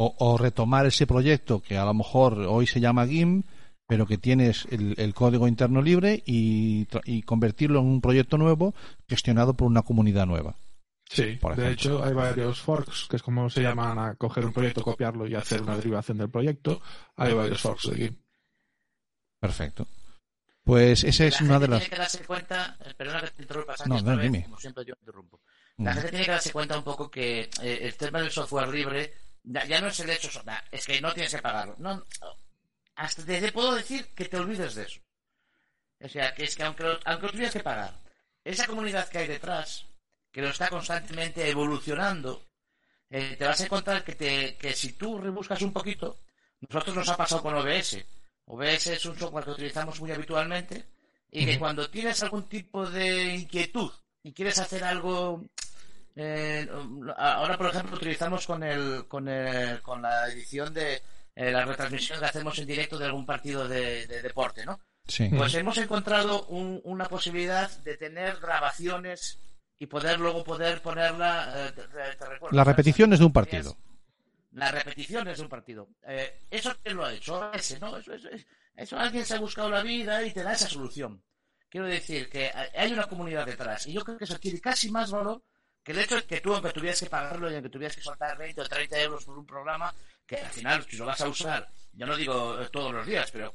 O, 0.00 0.14
o 0.18 0.38
retomar 0.38 0.86
ese 0.86 1.08
proyecto 1.08 1.60
que 1.60 1.76
a 1.76 1.84
lo 1.84 1.92
mejor 1.92 2.38
hoy 2.48 2.68
se 2.68 2.78
llama 2.78 3.04
GIMP, 3.06 3.44
pero 3.84 4.06
que 4.06 4.16
tienes 4.16 4.64
el, 4.70 4.94
el 4.96 5.12
código 5.12 5.48
interno 5.48 5.82
libre 5.82 6.22
y, 6.24 6.86
tra- 6.86 7.02
y 7.04 7.22
convertirlo 7.22 7.80
en 7.80 7.86
un 7.86 8.00
proyecto 8.00 8.38
nuevo 8.38 8.74
gestionado 9.08 9.54
por 9.54 9.66
una 9.66 9.82
comunidad 9.82 10.24
nueva. 10.26 10.54
Sí, 11.10 11.36
por 11.40 11.56
de 11.56 11.72
hecho 11.72 12.04
hay 12.04 12.12
varios 12.12 12.60
forks, 12.60 13.06
que 13.10 13.16
es 13.16 13.22
como 13.22 13.50
se 13.50 13.62
llaman 13.62 13.98
a 13.98 14.14
coger 14.14 14.44
un 14.44 14.52
proyecto, 14.52 14.82
copiarlo 14.82 15.26
y 15.26 15.34
hacer 15.34 15.62
una 15.62 15.74
derivación 15.74 16.18
del 16.18 16.30
proyecto. 16.30 16.80
Hay 17.16 17.34
varios 17.34 17.60
forks 17.60 17.90
de 17.90 17.96
GIMP. 17.96 18.18
Perfecto. 19.40 19.86
Pues 20.62 21.02
esa 21.02 21.24
es 21.24 21.40
la 21.40 21.46
una 21.46 21.54
gente 21.54 21.64
de 21.66 21.70
las... 21.70 21.80
tiene 21.80 21.90
que 21.90 21.96
darse 22.02 22.24
cuenta, 22.24 22.76
eh, 22.84 22.94
perdona 22.96 23.20
que 23.22 23.30
te 23.30 23.42
interrumpa, 23.42 23.74
No, 23.86 24.00
no, 24.00 24.16
vez, 24.16 24.22
dime. 24.22 24.42
como 24.44 24.58
siempre 24.58 24.84
yo 24.84 24.94
interrumpo. 25.00 25.40
La 25.78 25.92
Mm. 25.92 25.94
gente 25.94 26.08
tiene 26.10 26.24
que 26.24 26.30
darse 26.32 26.52
cuenta 26.52 26.76
un 26.76 26.84
poco 26.84 27.10
que 27.10 27.40
eh, 27.62 27.78
el 27.82 27.96
tema 27.96 28.20
del 28.20 28.30
software 28.30 28.68
libre 28.68 29.12
ya, 29.48 29.64
ya 29.64 29.80
no 29.80 29.88
es 29.88 29.98
el 30.00 30.10
hecho, 30.10 30.28
es 30.70 30.86
que 30.86 31.00
no 31.00 31.12
tienes 31.14 31.34
que 31.34 31.42
pagarlo. 31.42 31.74
No, 31.78 32.04
hasta 32.96 33.24
te 33.24 33.52
puedo 33.52 33.74
decir 33.74 34.06
que 34.14 34.26
te 34.26 34.36
olvides 34.38 34.74
de 34.74 34.82
eso. 34.82 35.00
O 36.00 36.08
sea, 36.08 36.34
que 36.34 36.44
es 36.44 36.54
que 36.54 36.62
aunque 36.62 36.84
lo, 36.84 36.98
aunque 37.04 37.26
lo 37.26 37.32
tuvieras 37.32 37.54
que 37.54 37.62
pagar, 37.62 37.98
esa 38.44 38.66
comunidad 38.66 39.08
que 39.08 39.18
hay 39.18 39.26
detrás, 39.26 39.86
que 40.30 40.42
lo 40.42 40.48
está 40.48 40.68
constantemente 40.68 41.48
evolucionando, 41.48 42.46
eh, 43.10 43.36
te 43.38 43.46
vas 43.46 43.60
a 43.60 43.64
encontrar 43.64 44.04
que, 44.04 44.14
te, 44.14 44.56
que 44.56 44.74
si 44.74 44.92
tú 44.92 45.18
rebuscas 45.18 45.62
un 45.62 45.72
poquito, 45.72 46.20
nosotros 46.60 46.94
nos 46.94 47.08
ha 47.08 47.16
pasado 47.16 47.42
con 47.42 47.54
OBS. 47.54 48.04
OBS 48.44 48.86
es 48.88 49.04
un 49.06 49.18
software 49.18 49.44
que 49.44 49.50
utilizamos 49.52 50.00
muy 50.00 50.12
habitualmente 50.12 50.84
y 51.30 51.46
que 51.46 51.58
cuando 51.58 51.88
tienes 51.90 52.22
algún 52.22 52.48
tipo 52.48 52.88
de 52.88 53.34
inquietud 53.34 53.90
y 54.22 54.32
quieres 54.32 54.58
hacer 54.58 54.84
algo 54.84 55.44
eh, 56.20 56.68
ahora 57.16 57.56
por 57.56 57.68
ejemplo 57.68 57.96
utilizamos 57.96 58.44
con 58.46 58.62
el 58.64 59.06
con, 59.06 59.28
el- 59.28 59.80
con 59.82 60.02
la 60.02 60.26
edición 60.28 60.74
de 60.74 61.00
eh, 61.36 61.52
la 61.52 61.64
retransmisión 61.64 62.18
que 62.18 62.24
hacemos 62.26 62.58
en 62.58 62.66
directo 62.66 62.98
de 62.98 63.04
algún 63.06 63.24
partido 63.24 63.68
de, 63.68 64.06
de 64.06 64.20
deporte 64.22 64.64
no 64.66 64.80
Sí. 65.06 65.30
pues 65.34 65.54
hemos 65.54 65.78
encontrado 65.78 66.44
un- 66.46 66.80
una 66.84 67.06
posibilidad 67.06 67.70
de 67.78 67.96
tener 67.96 68.36
grabaciones 68.40 69.38
y 69.78 69.86
poder 69.86 70.18
luego 70.18 70.42
poder 70.44 70.82
ponerla 70.82 71.68
eh, 71.68 71.72
te- 71.72 71.82
te- 72.16 72.26
recuerdo, 72.26 72.54
Las 72.56 72.66
repeticiones 72.66 73.18
de 73.20 73.24
un 73.24 73.32
partido. 73.32 73.76
las 74.52 74.72
repeticiones 74.72 75.36
de 75.38 75.42
un 75.44 75.48
partido. 75.48 75.88
Eh, 76.06 76.40
¿Eso 76.50 76.74
quién 76.82 76.96
lo 76.96 77.04
ha 77.04 77.12
hecho? 77.14 77.52
Ese, 77.52 77.78
¿no? 77.78 77.96
Eso, 77.96 78.12
eso, 78.12 78.28
eso 78.74 78.98
alguien 78.98 79.24
se 79.24 79.34
ha 79.34 79.38
buscado 79.38 79.70
la 79.70 79.82
vida 79.82 80.22
y 80.24 80.32
te 80.32 80.42
da 80.42 80.52
esa 80.52 80.68
solución. 80.68 81.22
Quiero 81.70 81.86
decir 81.86 82.28
que 82.28 82.50
hay 82.76 82.92
una 82.92 83.06
comunidad 83.06 83.46
detrás 83.46 83.86
y 83.86 83.92
yo 83.92 84.02
creo 84.04 84.18
que 84.18 84.24
eso 84.24 84.38
tiene 84.40 84.60
casi 84.60 84.90
más 84.90 85.10
valor 85.12 85.42
que 85.88 85.92
el 85.92 86.00
hecho 86.00 86.16
de 86.16 86.24
que 86.24 86.42
tú, 86.42 86.52
aunque 86.52 86.70
tuvieras 86.70 87.00
que 87.00 87.06
pagarlo 87.06 87.50
y 87.50 87.54
aunque 87.54 87.70
tuvieras 87.70 87.96
que 87.96 88.02
soltar 88.02 88.36
20 88.36 88.60
o 88.60 88.68
30 88.68 89.00
euros 89.00 89.24
por 89.24 89.38
un 89.38 89.46
programa, 89.46 89.94
que 90.26 90.36
al 90.36 90.50
final, 90.50 90.84
si 90.86 90.98
lo 90.98 91.06
vas 91.06 91.22
a 91.22 91.28
usar, 91.28 91.66
yo 91.94 92.04
no 92.04 92.14
digo 92.14 92.60
eh, 92.60 92.68
todos 92.70 92.92
los 92.92 93.06
días, 93.06 93.30
pero 93.30 93.50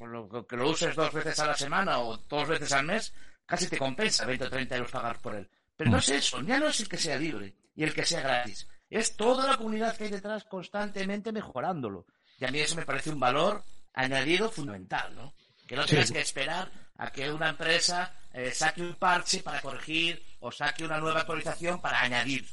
que 0.48 0.58
lo 0.58 0.68
uses 0.68 0.96
dos 0.96 1.13
veces 1.13 1.38
a 1.38 1.46
la 1.46 1.56
semana 1.56 2.00
o 2.00 2.18
dos 2.18 2.48
veces 2.48 2.72
al 2.72 2.88
mes, 2.88 3.13
casi 3.46 3.68
te 3.68 3.78
compensa 3.78 4.25
20 4.25 4.46
o 4.46 4.50
30 4.50 4.75
euros 4.78 4.92
pagar 4.92 5.20
por 5.20 5.36
él. 5.36 5.48
Pero 5.78 5.92
no 5.92 6.00
es 6.00 6.10
eso, 6.10 6.42
ya 6.42 6.60
no 6.60 6.70
es 6.70 6.80
el 6.80 6.90
que 6.90 6.98
sea 6.98 7.18
libre 7.18 7.54
y 7.75 7.84
el 7.84 7.94
que 7.94 8.04
sea 8.04 8.22
gratis. 8.22 8.68
Es 8.90 9.16
toda 9.16 9.48
la 9.48 9.58
comunidad 9.58 9.96
que 9.96 10.06
hay 10.06 10.10
detrás 10.10 10.44
constantemente 10.46 11.32
mejorándolo. 11.32 12.08
Y 12.40 12.46
a 12.46 12.48
mí 12.48 12.60
eso 12.60 12.75
me 12.75 12.86
parece 12.88 13.12
un 13.12 13.20
valor 13.20 13.63
añadido 13.94 14.50
fundamental, 14.50 15.13
¿no? 15.13 15.36
Que 15.68 15.75
no 15.75 15.86
tengas 15.86 16.12
que 16.12 16.22
esperar 16.22 16.72
a 16.98 17.12
que 17.12 17.32
una 17.32 17.50
empresa 17.50 18.12
eh, 18.34 18.52
saque 18.52 18.82
un 18.82 18.96
parche 18.96 19.42
para 19.42 19.62
corregir 19.62 20.22
o 20.40 20.52
saque 20.52 20.84
una 20.84 21.00
nueva 21.00 21.22
actualización 21.22 21.80
para 21.80 22.02
añadir. 22.02 22.46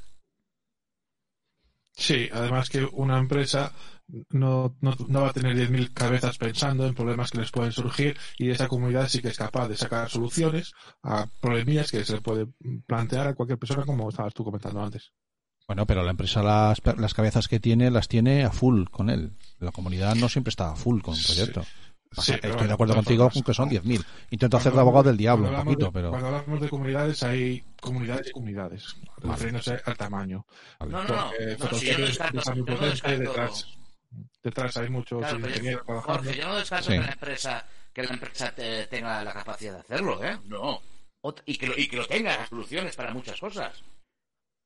Sí, 1.93 2.29
además 2.33 2.69
que 2.69 2.85
una 2.85 3.19
empresa 3.19 3.73
no, 4.31 4.77
no, 4.81 4.95
no 5.09 5.23
va 5.23 5.29
a 5.31 5.33
tener 5.33 5.57
10.000 5.57 5.93
cabezas 5.93 6.39
pensando 6.39 6.87
en 6.87 6.95
problemas 6.95 7.31
que 7.31 7.39
les 7.39 7.51
pueden 7.51 7.73
surgir 7.73 8.17
y 8.39 8.51
esa 8.51 8.69
comunidad 8.69 9.09
sí 9.09 9.21
que 9.21 9.29
es 9.29 9.37
capaz 9.37 9.69
de 9.69 9.77
sacar 9.77 10.09
soluciones 10.09 10.73
a 11.03 11.27
problemillas 11.41 11.91
que 11.91 12.05
se 12.05 12.15
le 12.15 12.21
puede 12.21 12.47
plantear 12.87 13.29
a 13.29 13.35
cualquier 13.35 13.59
persona 13.59 13.85
como 13.85 14.09
estabas 14.09 14.35
tú 14.35 14.45
comentando 14.45 14.83
antes. 14.83 15.13
Bueno, 15.67 15.87
pero 15.87 16.03
la 16.03 16.11
empresa 16.11 16.43
las, 16.43 16.81
las 16.97 17.15
cabezas 17.15 17.47
que 17.47 17.61
tiene 17.61 17.91
las 17.91 18.09
tiene 18.09 18.45
a 18.45 18.51
full 18.51 18.87
con 18.91 19.09
él. 19.09 19.37
La 19.59 19.71
comunidad 19.71 20.17
no 20.17 20.29
siempre 20.29 20.51
está 20.51 20.73
a 20.73 20.77
full 20.77 21.01
con 21.01 21.15
el 21.15 21.23
proyecto. 21.23 21.65
O 22.17 22.23
sea, 22.23 22.35
Sí, 22.35 22.41
pero 22.43 22.53
Estoy 22.53 22.53
de 22.53 22.57
bueno, 22.57 22.75
acuerdo 22.75 22.95
contigo 22.97 23.19
formas, 23.25 23.35
con 23.35 23.43
que 23.45 23.55
son 23.55 23.71
10.000. 23.71 24.05
Intento 24.31 24.57
hacer 24.57 24.73
de 24.73 24.81
abogado 24.81 25.05
del 25.05 25.17
diablo 25.17 25.45
un 25.49 25.55
cuando 25.55 25.65
poquito, 25.71 25.87
hablamos 25.87 25.95
de- 25.95 26.01
pero... 26.01 26.11
Cuando 26.11 26.27
hablamos 26.39 26.61
de 26.61 26.69
comunidades 26.69 27.23
hay 27.23 27.65
comunidades 27.81 28.29
y 28.29 28.33
comunidades, 28.33 28.97
refiriéndose 29.19 29.81
al 29.85 29.97
tamaño. 29.97 30.47
No, 30.81 31.05
no, 31.05 31.05
no. 31.05 31.31
Si 31.79 31.87
yo 31.87 31.99
descarto, 31.99 32.41
yo 32.55 32.65
descarto- 32.65 33.19
detrás, 33.19 33.67
detrás 34.43 34.77
hay 34.79 34.89
muchos 34.91 35.21
Claro, 35.21 35.39
yo- 35.39 35.49
ingenieros 35.49 35.85
trabajando. 35.87 36.19
Jorge, 36.23 36.37
yo 36.41 36.49
no 36.49 36.57
descarto 36.57 36.87
Sí. 36.91 36.93
que 36.93 37.01
la 37.05 37.13
empresa 37.13 37.67
que 37.93 38.03
la 38.05 38.11
empresa 38.15 38.55
te- 38.55 38.87
tenga 38.87 39.25
la 39.25 39.33
capacidad 39.33 39.75
de 39.75 39.81
hacerlo, 39.81 40.23
¿eh? 40.25 40.39
No. 40.47 40.81
Ot- 41.23 41.43
y, 41.45 41.57
que 41.59 41.67
lo, 41.67 41.77
y 41.77 41.89
que 41.89 41.97
lo 41.97 42.07
tenga 42.07 42.37
las 42.37 42.49
soluciones 42.49 42.95
para 42.97 43.13
muchas 43.13 43.39
cosas. 43.41 43.83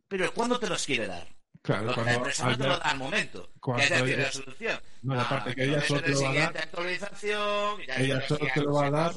Pero 0.08 0.32
¿cuándo 0.34 0.58
te 0.58 0.66
los 0.68 0.84
quiere 0.84 1.06
dar? 1.06 1.26
Claro, 1.64 1.86
la 1.86 1.94
cuando 1.94 2.12
empresa 2.12 2.44
no 2.50 2.56
te 2.58 2.62
lo 2.64 2.68
da 2.78 2.90
al 2.90 2.98
momento. 2.98 3.52
cuando 3.58 3.86
tiene 3.86 4.12
ella- 4.12 4.22
la 4.24 4.32
solución. 4.32 4.80
No, 5.02 5.14
y 5.14 5.18
aparte 5.18 5.50
Ah, 5.50 5.54
que 5.54 5.64
ella 5.64 5.72
entonces 5.82 5.88
solo 5.88 6.00
te 6.02 6.10
la 6.10 6.14
lo 6.14 6.22
va 6.22 6.30
a 6.30 6.34
dar- 6.52 6.58
actualización, 6.58 7.80
ya 7.86 7.96
ella 7.96 8.28
solo 8.28 8.46
te 8.54 8.60
lo 8.60 8.72
va 8.74 8.86
a 8.86 8.90
dar 8.90 9.12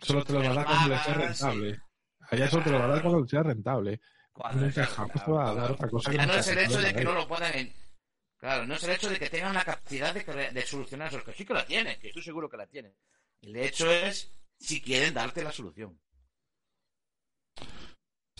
solo 0.00 0.24
te 0.24 0.32
lo 0.32 0.38
va 0.42 0.50
a 0.50 0.54
dar 0.54 0.64
cuando 0.66 0.88
le 0.88 0.98
sea 1.02 1.14
rentable. 1.14 1.80
A 2.20 2.36
ella 2.36 2.48
solo 2.50 2.64
te 2.64 2.70
lo 2.70 2.78
va 2.78 2.84
a 2.84 2.88
dar 2.88 3.02
cuando 3.02 3.20
le 3.20 3.28
sea 3.28 3.42
rentable. 3.42 4.00
Cuando 4.32 4.62
Nunca 4.64 4.86
jamás 4.86 5.24
te 5.24 5.30
va 5.30 5.50
a 5.50 5.54
dar 5.54 5.70
otra 5.72 5.88
cosa 5.90 6.12
Ya 6.12 6.26
no 6.26 6.32
no 6.32 6.38
es 6.38 6.48
el 6.48 6.58
hecho 6.58 6.80
de 6.80 6.94
que 6.94 7.04
no 7.04 7.10
para 7.10 7.20
lo 7.20 7.28
puedan... 7.28 7.72
Claro, 8.38 8.66
no 8.66 8.74
es 8.74 8.82
el 8.84 8.90
hecho 8.92 9.10
de 9.10 9.18
que 9.18 9.28
tengan 9.28 9.52
la 9.52 9.64
capacidad 9.64 10.14
de, 10.14 10.50
de 10.52 10.66
solucionar 10.66 11.08
eso, 11.08 11.22
que 11.22 11.34
sí 11.34 11.44
que 11.44 11.52
la 11.52 11.66
tienen, 11.66 12.00
que 12.00 12.08
estoy 12.08 12.22
seguro 12.22 12.48
que 12.48 12.56
la 12.56 12.66
tienen. 12.66 12.94
El 13.42 13.54
hecho 13.56 13.90
es 13.90 14.32
si 14.58 14.80
quieren 14.80 15.12
darte 15.12 15.44
la 15.44 15.52
solución. 15.52 16.00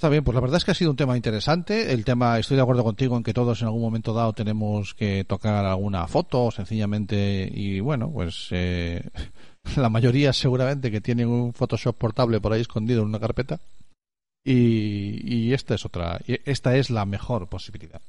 Está 0.01 0.09
bien, 0.09 0.25
pues 0.25 0.35
la 0.35 0.41
verdad 0.41 0.57
es 0.57 0.65
que 0.65 0.71
ha 0.71 0.75
sido 0.75 0.93
un 0.93 0.97
tema 0.97 1.15
interesante. 1.15 1.93
El 1.93 2.07
tema, 2.07 2.39
estoy 2.39 2.57
de 2.57 2.63
acuerdo 2.63 2.83
contigo 2.83 3.19
en 3.19 3.23
que 3.23 3.35
todos 3.35 3.61
en 3.61 3.67
algún 3.67 3.83
momento 3.83 4.15
dado 4.15 4.33
tenemos 4.33 4.95
que 4.95 5.25
tocar 5.25 5.67
alguna 5.67 6.07
foto, 6.07 6.51
sencillamente, 6.51 7.47
y 7.53 7.81
bueno, 7.81 8.11
pues 8.11 8.49
eh, 8.51 9.11
la 9.77 9.91
mayoría 9.91 10.33
seguramente 10.33 10.91
que 10.91 11.03
tienen 11.03 11.29
un 11.29 11.53
Photoshop 11.53 11.99
portable 11.99 12.41
por 12.41 12.55
ahí 12.55 12.63
escondido 12.63 13.03
en 13.03 13.09
una 13.09 13.21
carpeta. 13.21 13.61
Y, 14.43 15.53
esta 15.53 15.75
es 15.75 15.85
otra, 15.85 16.19
esta 16.27 16.77
es 16.77 16.89
la 16.89 17.05
mejor 17.05 17.51
posibilidad. 17.51 18.01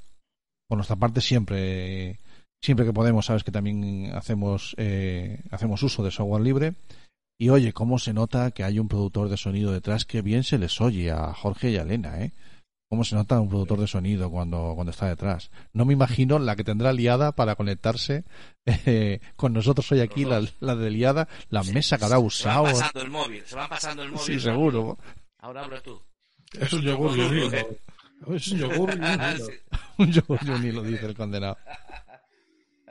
Por 0.69 0.77
nuestra 0.77 0.95
parte 0.95 1.19
siempre, 1.19 2.19
siempre 2.61 2.85
que 2.85 2.93
podemos, 2.93 3.25
sabes 3.25 3.43
que 3.43 3.51
también 3.51 4.11
hacemos, 4.13 4.75
eh, 4.77 5.41
hacemos 5.51 5.83
uso 5.83 6.05
de 6.05 6.11
software 6.11 6.41
libre. 6.41 6.73
Y 7.37 7.49
oye, 7.49 7.73
cómo 7.73 7.97
se 7.97 8.13
nota 8.13 8.51
que 8.51 8.63
hay 8.63 8.77
un 8.79 8.87
productor 8.87 9.29
de 9.29 9.37
sonido 9.37 9.71
detrás 9.71 10.05
que 10.05 10.21
bien 10.21 10.43
se 10.43 10.57
les 10.59 10.79
oye 10.79 11.11
a 11.11 11.33
Jorge 11.33 11.71
y 11.71 11.77
a 11.77 11.81
Elena, 11.81 12.21
¿eh? 12.21 12.33
Cómo 12.87 13.03
se 13.05 13.15
nota 13.15 13.39
un 13.39 13.47
productor 13.47 13.79
de 13.79 13.87
sonido 13.87 14.29
cuando, 14.29 14.73
cuando 14.75 14.91
está 14.91 15.07
detrás. 15.07 15.49
No 15.71 15.85
me 15.85 15.93
imagino 15.93 16.37
la 16.39 16.57
que 16.57 16.65
tendrá 16.65 16.91
liada 16.91 17.31
para 17.31 17.55
conectarse 17.55 18.25
eh, 18.65 19.21
con 19.37 19.53
nosotros 19.53 19.89
hoy 19.93 20.01
aquí, 20.01 20.25
la, 20.25 20.45
la 20.59 20.75
de 20.75 20.91
liada, 20.91 21.29
la 21.49 21.63
mesa 21.63 21.97
que 21.97 22.03
habrá 22.03 22.17
Se 22.17 22.21
van 22.21 22.25
usado. 22.27 22.63
pasando 22.65 23.01
el 23.01 23.09
móvil, 23.09 23.43
se 23.45 23.55
van 23.55 23.69
pasando 23.69 24.03
el 24.03 24.11
móvil. 24.11 24.25
Sí, 24.25 24.39
seguro. 24.41 24.97
Ahora 25.39 25.63
habla 25.63 25.81
tú. 25.81 26.01
Es 26.59 26.73
un 26.73 26.81
yogur 26.81 27.17
y 27.17 27.21
un 27.21 27.37
hilo. 27.37 27.51
Es 28.35 28.47
un 28.49 28.59
yogur 28.59 28.89
y 28.91 28.97
un 28.97 29.03
hilo. 29.03 29.45
Sí. 29.45 29.51
Un 29.97 30.11
yogur 30.11 30.39
y 30.45 30.49
un 30.49 30.65
hilo, 30.65 30.83
dice 30.83 31.05
el 31.05 31.15
condenado. 31.15 31.57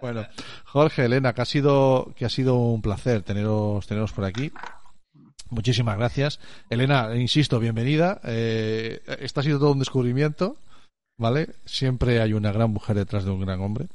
Bueno, 0.01 0.27
Jorge, 0.65 1.05
Elena, 1.05 1.33
que 1.35 1.43
ha 1.43 1.47
sido, 1.47 2.13
que 2.17 2.25
ha 2.25 2.29
sido 2.31 2.57
un 2.57 2.81
placer 2.83 3.23
teneros, 3.23 3.87
teneros 3.87 4.13
por 4.13 4.25
aquí. 4.25 4.51
Muchísimas 5.51 5.99
gracias. 5.99 6.39
Elena, 6.71 7.15
insisto, 7.17 7.59
bienvenida. 7.59 8.21
Eh, 8.25 9.03
esto 9.21 9.41
ha 9.41 9.43
sido 9.43 9.59
todo 9.59 9.73
un 9.73 9.79
descubrimiento, 9.81 10.57
¿vale? 11.19 11.51
Siempre 11.65 12.21
hay 12.21 12.33
una 12.33 12.53
gran 12.53 12.71
mujer 12.71 12.97
detrás 12.97 13.25
de 13.25 13.31
un 13.31 13.41
gran 13.41 13.61
hombre. 13.61 13.89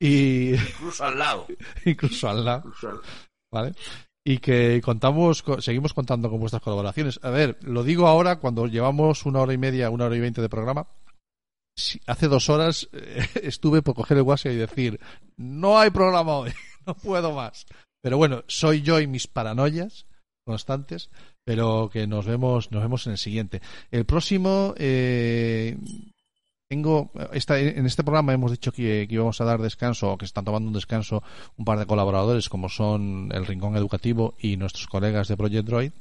Y 0.00 0.54
Incluso 0.54 1.04
al 1.04 1.18
lado. 1.18 1.46
incluso 1.84 2.28
al 2.28 2.44
lado. 2.44 2.72
¿vale? 3.50 3.74
Y 4.24 4.38
que 4.38 4.80
contamos, 4.82 5.42
co- 5.42 5.60
seguimos 5.60 5.94
contando 5.94 6.28
con 6.28 6.40
vuestras 6.40 6.62
colaboraciones. 6.62 7.20
A 7.22 7.30
ver, 7.30 7.58
lo 7.62 7.84
digo 7.84 8.06
ahora 8.08 8.36
cuando 8.36 8.66
llevamos 8.66 9.24
una 9.26 9.40
hora 9.40 9.52
y 9.52 9.58
media, 9.58 9.90
una 9.90 10.06
hora 10.06 10.16
y 10.16 10.20
veinte 10.20 10.42
de 10.42 10.48
programa. 10.48 10.86
Hace 12.06 12.28
dos 12.28 12.48
horas 12.50 12.88
eh, 12.92 13.26
estuve 13.42 13.82
por 13.82 13.94
coger 13.94 14.18
el 14.18 14.22
WhatsApp 14.22 14.52
y 14.52 14.56
decir, 14.56 15.00
no 15.36 15.78
hay 15.78 15.90
programa 15.90 16.36
hoy, 16.36 16.52
no 16.86 16.94
puedo 16.94 17.32
más. 17.32 17.66
Pero 18.02 18.16
bueno, 18.16 18.44
soy 18.46 18.82
yo 18.82 19.00
y 19.00 19.06
mis 19.06 19.26
paranoias 19.26 20.06
constantes, 20.46 21.10
pero 21.44 21.88
que 21.90 22.06
nos 22.06 22.26
vemos, 22.26 22.70
nos 22.70 22.82
vemos 22.82 23.06
en 23.06 23.12
el 23.12 23.18
siguiente. 23.18 23.62
El 23.90 24.04
próximo, 24.04 24.74
eh, 24.76 25.76
tengo, 26.68 27.10
esta, 27.32 27.58
en 27.58 27.86
este 27.86 28.04
programa 28.04 28.34
hemos 28.34 28.50
dicho 28.50 28.70
que, 28.70 29.06
que 29.08 29.14
íbamos 29.14 29.40
a 29.40 29.44
dar 29.44 29.60
descanso, 29.60 30.12
o 30.12 30.18
que 30.18 30.26
están 30.26 30.44
tomando 30.44 30.68
un 30.68 30.74
descanso 30.74 31.22
un 31.56 31.64
par 31.64 31.78
de 31.78 31.86
colaboradores, 31.86 32.50
como 32.50 32.68
son 32.68 33.30
el 33.32 33.46
Rincón 33.46 33.74
Educativo 33.76 34.34
y 34.38 34.58
nuestros 34.58 34.86
colegas 34.86 35.28
de 35.28 35.38
Project 35.38 35.66
Droid, 35.66 35.92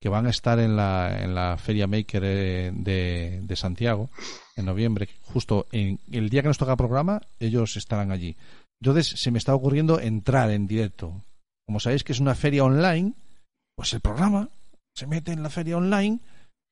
que 0.00 0.08
van 0.08 0.26
a 0.26 0.30
estar 0.30 0.60
en 0.60 0.76
la, 0.76 1.24
en 1.24 1.34
la 1.34 1.56
Feria 1.56 1.88
Maker 1.88 2.22
eh, 2.24 2.70
de 2.72 3.56
Santiago 3.56 4.10
en 4.58 4.66
noviembre, 4.66 5.08
justo 5.24 5.66
en 5.72 5.98
el 6.10 6.28
día 6.28 6.42
que 6.42 6.48
nos 6.48 6.58
toca 6.58 6.72
el 6.72 6.78
programa, 6.78 7.20
ellos 7.38 7.76
estarán 7.76 8.10
allí. 8.12 8.36
Entonces 8.80 9.08
se 9.20 9.30
me 9.30 9.38
está 9.38 9.54
ocurriendo 9.54 9.98
entrar 10.00 10.50
en 10.50 10.66
directo. 10.66 11.22
Como 11.66 11.80
sabéis 11.80 12.04
que 12.04 12.12
es 12.12 12.20
una 12.20 12.34
feria 12.34 12.64
online, 12.64 13.12
pues 13.76 13.92
el 13.94 14.00
programa 14.00 14.48
se 14.94 15.06
mete 15.06 15.32
en 15.32 15.42
la 15.42 15.50
feria 15.50 15.76
online 15.76 16.18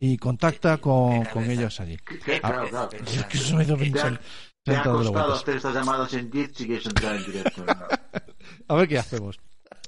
y 0.00 0.16
contacta 0.18 0.78
con, 0.78 1.24
con 1.26 1.50
ellos 1.50 1.80
allí. 1.80 1.96
Ah, 2.42 2.66
claro. 2.68 2.90
Es 3.06 3.24
que 3.24 3.38
hizo 3.38 3.76
pensar- 3.76 4.20
Te 4.64 4.76
ha 4.76 4.82
costado 4.82 5.34
hacer 5.34 5.56
estas 5.56 5.74
llamadas 5.74 6.12
en 6.14 6.30
10 6.30 6.50
si 6.54 6.66
quieres 6.66 6.86
entrar 6.86 7.16
en 7.16 7.24
directo. 7.26 7.64
¿no? 7.64 7.72
A 8.68 8.74
ver 8.74 8.88
qué 8.88 8.98
hacemos. 8.98 9.38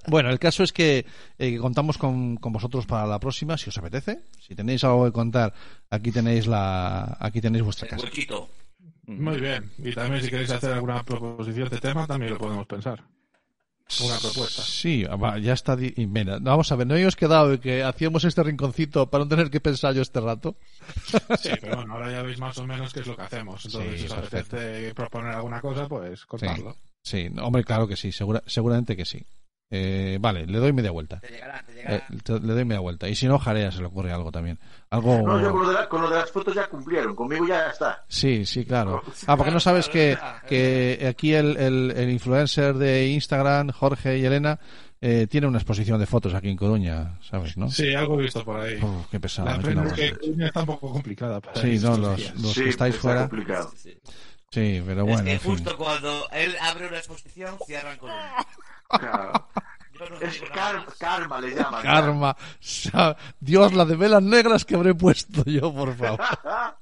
Bueno, 0.08 0.30
el 0.30 0.38
caso 0.38 0.62
es 0.62 0.72
que, 0.72 0.98
eh, 1.38 1.50
que 1.52 1.58
contamos 1.58 1.98
con, 1.98 2.36
con 2.36 2.52
vosotros 2.52 2.86
para 2.86 3.06
la 3.06 3.18
próxima, 3.20 3.56
si 3.58 3.68
os 3.70 3.78
apetece. 3.78 4.20
Si 4.40 4.54
tenéis 4.54 4.82
algo 4.84 5.04
que 5.04 5.12
contar, 5.12 5.52
aquí 5.90 6.10
tenéis 6.10 6.46
la, 6.46 7.16
aquí 7.20 7.40
tenéis 7.40 7.64
vuestra 7.64 7.86
El 7.86 7.90
casa. 7.92 8.04
huequito. 8.04 8.48
Muy 9.06 9.40
bien. 9.40 9.70
Y 9.78 9.92
también 9.92 10.22
si 10.22 10.28
queréis 10.30 10.50
hacer 10.50 10.72
alguna 10.72 11.02
proposición 11.02 11.68
de 11.68 11.78
tema, 11.78 12.06
también 12.06 12.32
lo 12.32 12.38
podemos 12.38 12.66
pensar. 12.66 13.02
Una 14.04 14.18
propuesta. 14.18 14.60
Sí, 14.60 15.06
ya 15.40 15.52
está. 15.54 15.74
di- 15.74 15.94
y 15.96 16.06
mira, 16.06 16.38
vamos 16.42 16.70
a 16.70 16.76
ver, 16.76 16.86
¿no 16.86 16.92
habíamos 16.92 17.16
quedado 17.16 17.58
que 17.58 17.82
hacíamos 17.82 18.22
este 18.24 18.42
rinconcito 18.42 19.08
para 19.08 19.24
no 19.24 19.30
tener 19.30 19.48
que 19.50 19.60
pensar 19.60 19.94
yo 19.94 20.02
este 20.02 20.20
rato? 20.20 20.56
Sí, 21.40 21.48
pero 21.58 21.76
bueno, 21.76 21.94
ahora 21.94 22.12
ya 22.12 22.20
veis 22.22 22.38
más 22.38 22.58
o 22.58 22.66
menos 22.66 22.92
qué 22.92 23.00
es 23.00 23.06
lo 23.06 23.16
que 23.16 23.22
hacemos. 23.22 23.64
Entonces, 23.64 23.92
Sí, 23.92 23.98
si 24.00 24.12
os 24.12 24.18
apetece 24.18 24.94
proponer 24.94 25.32
alguna 25.32 25.62
cosa, 25.62 25.88
pues 25.88 26.26
contadlo. 26.26 26.76
Sí, 27.02 27.28
no, 27.30 27.46
hombre, 27.46 27.64
claro 27.64 27.88
que 27.88 27.96
sí, 27.96 28.12
segura- 28.12 28.42
seguramente 28.46 28.94
que 28.94 29.06
sí. 29.06 29.24
Eh, 29.70 30.16
vale, 30.20 30.46
le 30.46 30.58
doy 30.58 30.72
media 30.72 30.90
vuelta. 30.90 31.20
Te 31.20 31.28
llegará, 31.28 31.62
te 31.62 31.72
Eh, 31.72 31.74
llegará. 31.76 32.06
te- 32.24 32.40
le 32.40 32.52
doy 32.54 32.64
media 32.64 32.80
vuelta. 32.80 33.06
Y 33.08 33.14
si 33.14 33.26
no, 33.28 33.38
Jarea 33.38 33.70
se 33.70 33.80
le 33.80 33.86
ocurre 33.86 34.10
algo 34.12 34.32
también. 34.32 34.58
Algo. 34.90 35.18
No, 35.20 35.38
yo 35.42 35.50
con 35.52 35.62
lo, 35.62 35.68
de 35.68 35.74
la- 35.74 35.88
con 35.88 36.00
lo 36.02 36.08
de 36.08 36.16
las 36.16 36.30
fotos 36.30 36.54
ya 36.54 36.66
cumplieron. 36.68 37.14
Conmigo 37.14 37.46
ya 37.46 37.68
está. 37.68 38.02
Sí, 38.08 38.46
sí, 38.46 38.64
claro. 38.64 39.02
Ah, 39.26 39.36
porque 39.36 39.52
no 39.52 39.60
sabes 39.60 39.88
que, 39.90 40.16
que 40.48 41.06
aquí 41.06 41.34
el, 41.34 41.56
el, 41.58 41.90
el 41.94 42.10
influencer 42.10 42.74
de 42.76 43.08
Instagram, 43.08 43.70
Jorge 43.72 44.16
y 44.16 44.24
Elena, 44.24 44.58
eh, 45.02 45.26
tiene 45.30 45.46
una 45.46 45.58
exposición 45.58 46.00
de 46.00 46.06
fotos 46.06 46.32
aquí 46.32 46.48
en 46.48 46.56
Coruña, 46.56 47.18
¿sabes, 47.20 47.56
no? 47.58 47.70
Sí, 47.70 47.94
algo 47.94 48.18
he 48.18 48.22
visto 48.22 48.42
por 48.44 48.58
ahí. 48.60 48.82
Uf, 48.82 49.06
qué 49.10 49.20
pesado. 49.20 49.48
La 49.50 49.58
que. 49.58 50.12
Coruña 50.16 50.46
está 50.46 50.60
un 50.60 50.66
poco 50.66 50.92
complicada. 50.94 51.40
para 51.42 51.60
Sí, 51.60 51.78
no, 51.78 51.96
los, 51.98 52.34
los 52.40 52.52
sí, 52.54 52.62
que 52.64 52.68
estáis 52.70 52.94
está 52.94 53.02
fuera. 53.08 53.20
complicado. 53.28 53.70
Sí, 54.50 54.82
pero 54.86 55.04
bueno, 55.04 55.18
es 55.18 55.24
que 55.24 55.32
en 55.34 55.40
fin. 55.40 55.50
justo 55.52 55.76
cuando 55.76 56.26
él 56.32 56.56
abre 56.62 56.88
una 56.88 56.96
exposición, 56.96 57.54
cierran 57.66 57.98
con 57.98 58.08
una. 58.10 58.32
Claro. 58.88 59.48
Es 60.20 60.40
car- 60.54 60.86
karma 60.98 61.40
le 61.40 61.54
llaman. 61.54 61.82
Karma. 61.82 62.36
Dios, 63.40 63.72
la 63.74 63.84
de 63.84 63.96
velas 63.96 64.22
negras 64.22 64.64
que 64.64 64.76
habré 64.76 64.94
puesto 64.94 65.44
yo, 65.44 65.72
por 65.74 65.94
favor. 65.96 66.20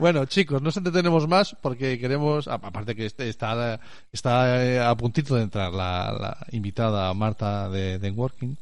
Bueno, 0.00 0.24
chicos, 0.26 0.60
no 0.60 0.70
os 0.70 0.76
entretenemos 0.76 1.28
más 1.28 1.54
porque 1.62 1.96
queremos, 1.96 2.48
a- 2.48 2.54
aparte 2.54 2.96
que 2.96 3.06
este- 3.06 3.28
está, 3.28 3.78
está 4.10 4.64
eh, 4.64 4.80
a 4.80 4.92
puntito 4.96 5.36
de 5.36 5.42
entrar 5.44 5.72
la, 5.72 6.10
la 6.10 6.46
invitada 6.50 7.14
Marta 7.14 7.68
de, 7.68 8.00
de 8.00 8.10
Working. 8.10 8.56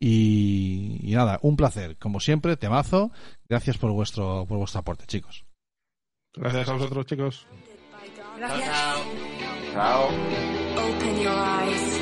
Y, 0.00 0.98
y 1.00 1.14
nada, 1.14 1.38
un 1.42 1.56
placer. 1.56 1.96
Como 1.96 2.18
siempre, 2.18 2.56
temazo. 2.56 3.12
Gracias 3.48 3.78
por 3.78 3.92
vuestro, 3.92 4.44
por 4.48 4.58
vuestro 4.58 4.80
aporte, 4.80 5.06
chicos. 5.06 5.44
Gracias 6.34 6.68
a 6.68 6.72
vosotros, 6.72 7.06
chicos. 7.06 7.46
Gracias. 8.36 8.64
chao. 8.64 8.98
Chao. 9.74 10.08
Open 10.08 11.20
your 11.20 11.32
eyes. 11.34 12.01